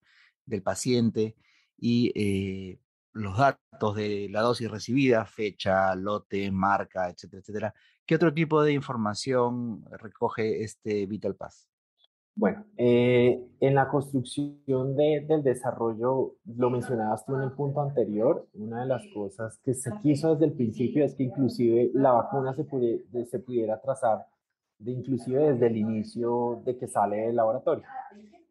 [0.64, 1.36] paciente
[1.78, 2.80] y eh,
[3.12, 7.74] los datos de la dosis recibida, fecha, lote, marca, etcétera, etcétera,
[8.06, 11.68] ¿qué otro tipo de información recoge este Vital Pass?
[12.36, 18.82] Bueno, eh, en la construcción del desarrollo, lo mencionabas tú en el punto anterior, una
[18.82, 22.66] de las cosas que se quiso desde el principio es que inclusive la vacuna se,
[23.26, 24.26] se pudiera trazar
[24.80, 27.86] de inclusive desde el inicio de que sale del laboratorio.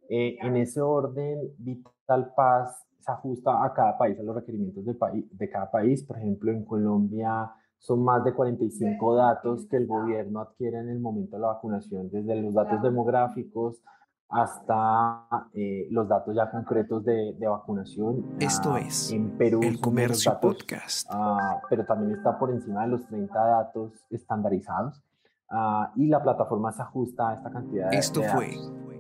[0.09, 4.97] Eh, en ese orden, Vital Paz se ajusta a cada país, a los requerimientos de,
[5.31, 6.03] de cada país.
[6.05, 7.51] Por ejemplo, en Colombia
[7.85, 12.09] son más de 45 datos que el gobierno adquiere en el momento de la vacunación,
[12.11, 13.77] desde los datos demográficos
[14.31, 18.37] hasta eh, los datos ya concretos de, vacunación.
[18.41, 21.07] Esto ah, es en Perú, el Comercio Podcast.
[21.11, 25.03] Ah, pero también está por encima de los 30 datos estandarizados.
[25.51, 28.55] Ah, y la plataforma se ajusta a esta cantidad de Esto fue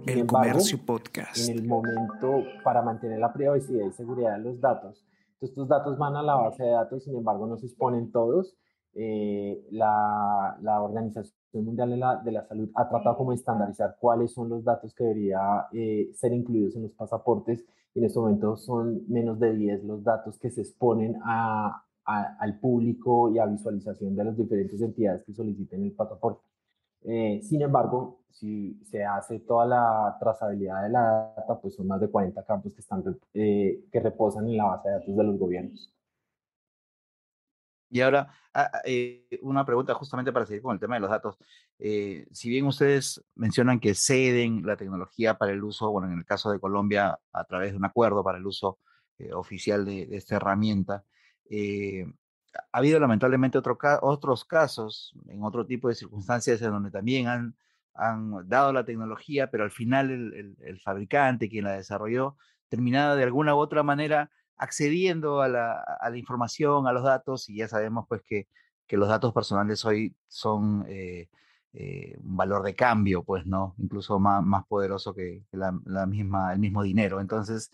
[0.06, 1.48] el Comercio Podcast.
[1.48, 5.06] En el momento para mantener la privacidad y seguridad de los datos.
[5.40, 8.54] estos datos van a la base de datos, sin embargo, no se exponen todos
[8.96, 11.32] eh, la, la, Organización
[11.64, 15.04] Mundial de la, de la, Salud ha tratado como estandarizar cuáles son los datos que
[15.04, 19.84] debería eh, ser incluidos en los pasaportes y en este momento son menos de 10
[19.84, 25.24] los datos que se exponen a, al público y a visualización de las diferentes entidades
[25.24, 26.42] que soliciten el pasaporte.
[27.02, 32.00] Eh, sin embargo, si se hace toda la trazabilidad de la data, pues son más
[32.00, 35.94] de 40 campos que, están, que reposan en la base de datos de los gobiernos.
[37.94, 41.10] Y ahora, ah, ah, eh, una pregunta justamente para seguir con el tema de los
[41.10, 41.38] datos.
[41.78, 46.24] Eh, si bien ustedes mencionan que ceden la tecnología para el uso, bueno, en el
[46.24, 48.80] caso de Colombia, a través de un acuerdo para el uso
[49.18, 51.04] eh, oficial de, esta herramienta,
[52.72, 57.54] ha habido lamentablemente otros casos, en otro tipo de circunstancias, en donde también han,
[58.48, 62.36] dado la tecnología, pero al final el, el fabricante, quien la desarrolló,
[62.68, 67.48] terminado de alguna u otra manera accediendo a la, a la, información, a los datos,
[67.48, 68.48] y ya sabemos pues que,
[68.86, 71.28] que los datos personales hoy son eh,
[71.72, 73.74] eh, un valor de cambio, pues, ¿no?
[73.78, 75.72] Incluso más, más poderoso que, la,
[76.06, 77.20] misma, el mismo dinero.
[77.20, 77.72] Entonces,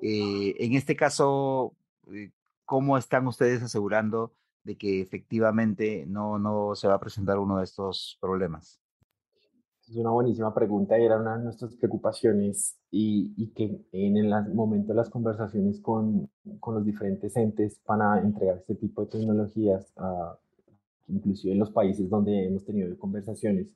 [0.00, 1.74] eh, en este caso,
[2.64, 7.64] ¿cómo están ustedes asegurando de que efectivamente no, no se va a presentar uno de
[7.64, 8.81] estos problemas?
[9.92, 14.54] Es una buenísima pregunta y era una de nuestras preocupaciones y, y que en el
[14.54, 16.30] momento de las conversaciones con,
[16.60, 19.92] con, los diferentes entes para entregar este tipo de tecnologías,
[21.08, 23.66] inclusive en los países donde hemos tenido conversaciones,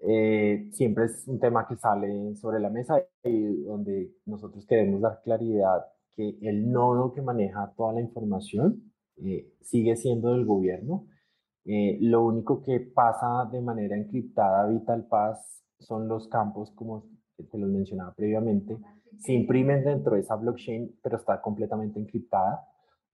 [0.00, 5.20] eh, siempre es un tema que sale sobre la mesa y donde nosotros queremos dar
[5.22, 5.84] claridad
[6.16, 11.08] que el nodo que maneja toda la información eh, sigue siendo del gobierno
[11.64, 17.04] eh, lo único que pasa de manera encriptada Vital Pass son los campos, como
[17.36, 18.78] te los mencionaba previamente,
[19.18, 22.66] se imprimen dentro de esa blockchain, pero está completamente encriptada.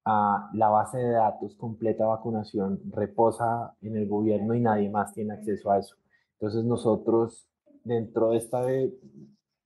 [0.04, 5.34] Ah, la base de datos completa vacunación reposa en el gobierno y nadie más tiene
[5.34, 5.96] acceso a eso.
[6.34, 7.46] Entonces nosotros,
[7.84, 8.94] dentro de este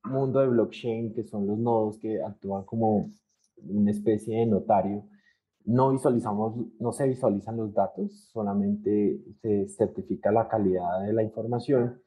[0.05, 3.11] mundo de blockchain, que son los nodos que actúan como
[3.69, 5.05] una especie de notario,
[5.65, 12.01] no visualizamos, no se visualizan los datos, solamente se certifica la calidad de la información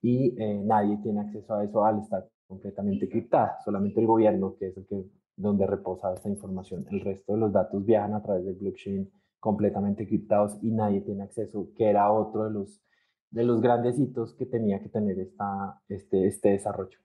[0.00, 4.68] y eh, nadie tiene acceso a eso al estar completamente criptada, solamente el gobierno, que
[4.68, 5.04] es el que
[5.36, 6.86] donde reposa esta información.
[6.90, 9.10] El resto de los datos viajan a través del blockchain
[9.40, 12.82] completamente criptados y nadie tiene acceso, que era otro de los,
[13.30, 16.98] de los grandes hitos que tenía que tener esta, este, este desarrollo.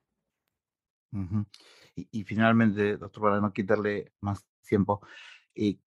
[1.96, 5.02] y, finalmente, doctor, para no quitarle más tiempo,
[5.56, 5.80] eh,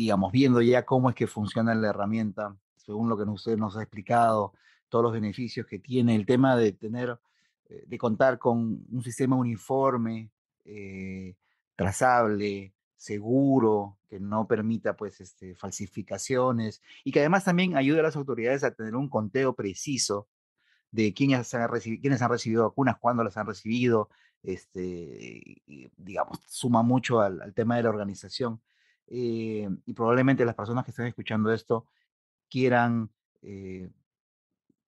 [0.00, 3.82] digamos, viendo ya cómo es que funciona la herramienta, según lo que usted nos ha
[3.82, 4.54] explicado,
[4.88, 7.18] todos los beneficios que tiene, el tema de tener,
[7.68, 10.30] eh, de contar con un sistema uniforme,
[10.64, 11.34] eh,
[11.76, 18.16] trazable, seguro, que no permita pues este, falsificaciones y que además también ayude a las
[18.16, 20.28] autoridades a tener un conteo preciso
[20.90, 24.08] de quiénes han, recibido, quiénes han recibido vacunas, cuándo las han recibido,
[24.42, 25.60] este,
[25.98, 28.62] digamos, suma mucho al tema de la organización.
[29.12, 31.86] Eh, y probablemente las personas que estén escuchando esto
[32.48, 33.10] quieran
[33.42, 33.90] eh,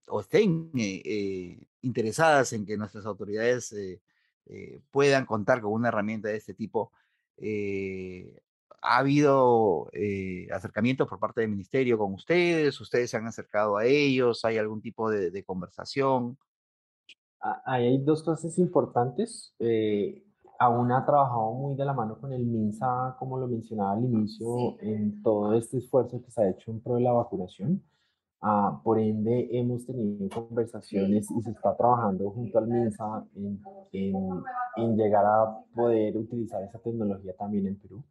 [0.06, 3.74] o estén eh, interesadas en que nuestras autoridades
[4.90, 6.92] puedan contar con una herramienta de este tipo.
[8.82, 9.90] ¿Ha habido
[10.50, 12.80] acercamientos por parte del ministerio con ustedes?
[12.80, 14.44] ¿Ustedes se han acercado a ellos?
[14.44, 16.38] ¿Hay algún tipo de, conversación?
[17.64, 19.54] hay dos cosas importantes
[20.62, 24.80] aún ha trabajado muy de la mano con el MINSA, como lo mencionaba al inicio,
[24.80, 27.82] en todo este esfuerzo que se ha hecho en pro de la vacunación.
[28.40, 33.60] Ah, por ende, hemos tenido conversaciones y se está trabajando junto al MINSA en,
[33.92, 34.14] en,
[34.76, 38.04] en, llegar a poder utilizar esa tecnología también en Perú.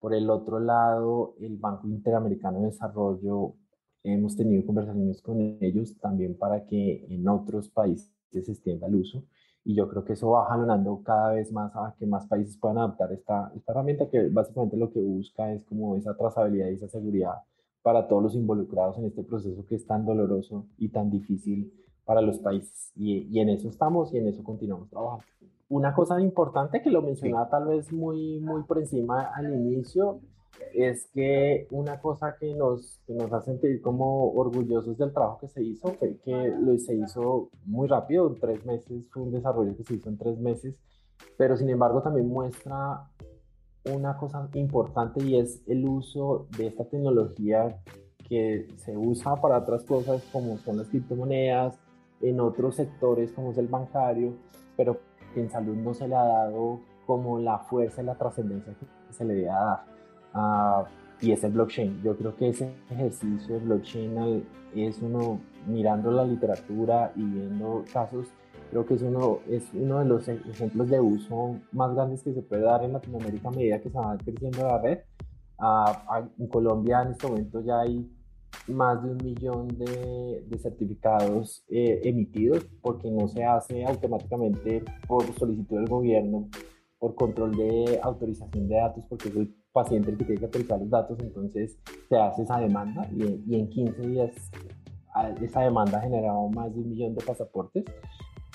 [0.00, 3.54] Por el otro lado, el Banco Interamericano de Desarrollo,
[4.02, 9.24] hemos tenido conversaciones con ellos también para que en otros países se extienda el uso
[9.64, 12.78] y yo creo que eso va jalonando cada vez más a que más países puedan
[12.78, 16.88] adaptar esta, esta herramienta que básicamente lo que busca es como esa trazabilidad y esa
[16.88, 17.42] seguridad
[17.82, 21.72] para todos los involucrados en este proceso que es tan doloroso y tan difícil
[22.04, 22.92] para los países.
[22.96, 25.24] Y, y, en eso estamos y en eso continuamos trabajando.
[25.68, 30.20] Una cosa importante que lo mencionaba tal vez muy, muy por encima al inicio
[30.74, 35.48] es que una cosa que nos, que nos hace sentir como orgullosos del trabajo que
[35.48, 39.76] se hizo fue que lo se hizo muy rápido, en tres meses, fue un desarrollo
[39.76, 40.74] que se hizo en tres meses,
[41.36, 43.08] pero sin embargo también muestra
[43.92, 47.82] una cosa importante y es el uso de esta tecnología
[48.28, 51.78] que se usa para otras cosas como son las criptomonedas,
[52.20, 54.34] en otros sectores como es el bancario,
[54.76, 55.00] pero
[55.34, 59.12] que en salud no se le ha dado como la fuerza y la trascendencia que
[59.12, 59.91] se le debe dar.
[60.34, 60.84] Uh,
[61.20, 62.02] y es el blockchain.
[62.02, 68.26] Yo creo que ese ejercicio de blockchain es uno, mirando la literatura y viendo casos,
[68.70, 72.42] creo que es uno, es uno de los ejemplos de uso más grandes que se
[72.42, 74.98] puede dar en Latinoamérica a medida que se va creciendo la red.
[75.58, 78.10] Uh, en Colombia en este momento ya hay
[78.68, 85.24] más de un millón de, de certificados eh, emitidos porque no se hace automáticamente por
[85.38, 86.48] solicitud del gobierno,
[86.98, 90.78] por control de autorización de datos, porque es el paciente el que tiene que autorizar
[90.78, 94.50] los datos, entonces se hace esa demanda y, y en 15 días
[95.40, 97.84] esa demanda ha generado más de un millón de pasaportes.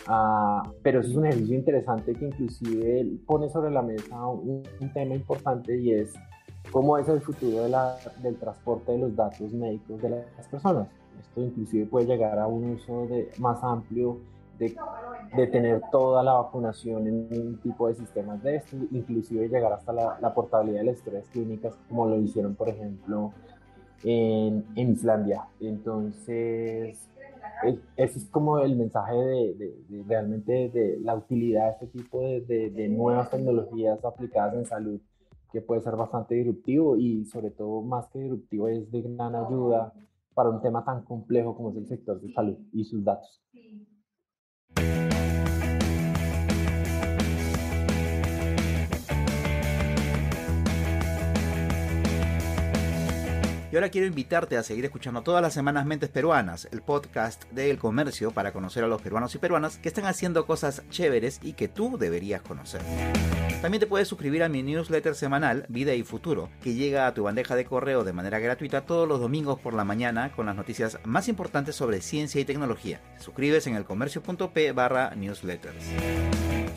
[0.08, 4.94] Uh, pero eso es un ejercicio interesante que inclusive pone sobre la mesa un, un
[4.94, 6.14] tema importante y es
[6.72, 10.88] cómo es el futuro de la, del transporte de los datos médicos de las personas.
[11.20, 14.20] Esto inclusive puede llegar a un uso de, más amplio
[14.60, 14.76] de,
[15.36, 19.94] de, tener toda la vacunación en un tipo de sistemas de esto, inclusive llegar hasta
[19.94, 23.34] la, la portabilidad de las historias clínicas, como lo hicieron, por ejemplo,
[24.04, 25.48] en, Islandia.
[25.60, 26.98] Entonces,
[27.96, 29.54] ese es como el mensaje de,
[29.90, 35.02] de, realmente de la utilidad de este tipo de, nuevas tecnologías aplicadas en salud
[35.52, 39.94] que puede ser bastante disruptivo y sobre todo más que disruptivo es de gran ayuda
[40.34, 43.42] para un tema tan complejo como es el sector de salud y sus datos.
[53.70, 57.78] Y ahora quiero invitarte a seguir escuchando todas las semanas Mentes Peruanas, el podcast del
[57.78, 61.68] comercio para conocer a los peruanos y peruanas que están haciendo cosas chéveres y que
[61.68, 62.82] tú deberías conocer.
[63.62, 67.24] También te puedes suscribir a mi newsletter semanal Vida y Futuro, que llega a tu
[67.24, 71.00] bandeja de correo de manera gratuita todos los domingos por la mañana con las noticias
[71.04, 73.02] más importantes sobre ciencia y tecnología.
[73.18, 75.84] Te suscribes en elcomercio.p barra newsletters.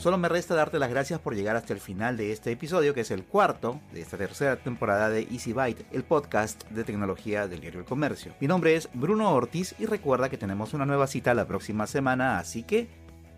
[0.00, 3.02] Solo me resta darte las gracias por llegar hasta el final de este episodio, que
[3.02, 7.60] es el cuarto de esta tercera temporada de Easy Byte, el podcast de tecnología del
[7.60, 8.34] diario El Comercio.
[8.40, 12.38] Mi nombre es Bruno Ortiz y recuerda que tenemos una nueva cita la próxima semana,
[12.38, 12.88] así que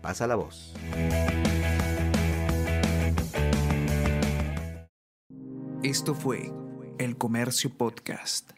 [0.01, 0.73] pasa la voz.
[5.83, 6.51] Esto fue
[6.97, 8.51] El Comercio Podcast.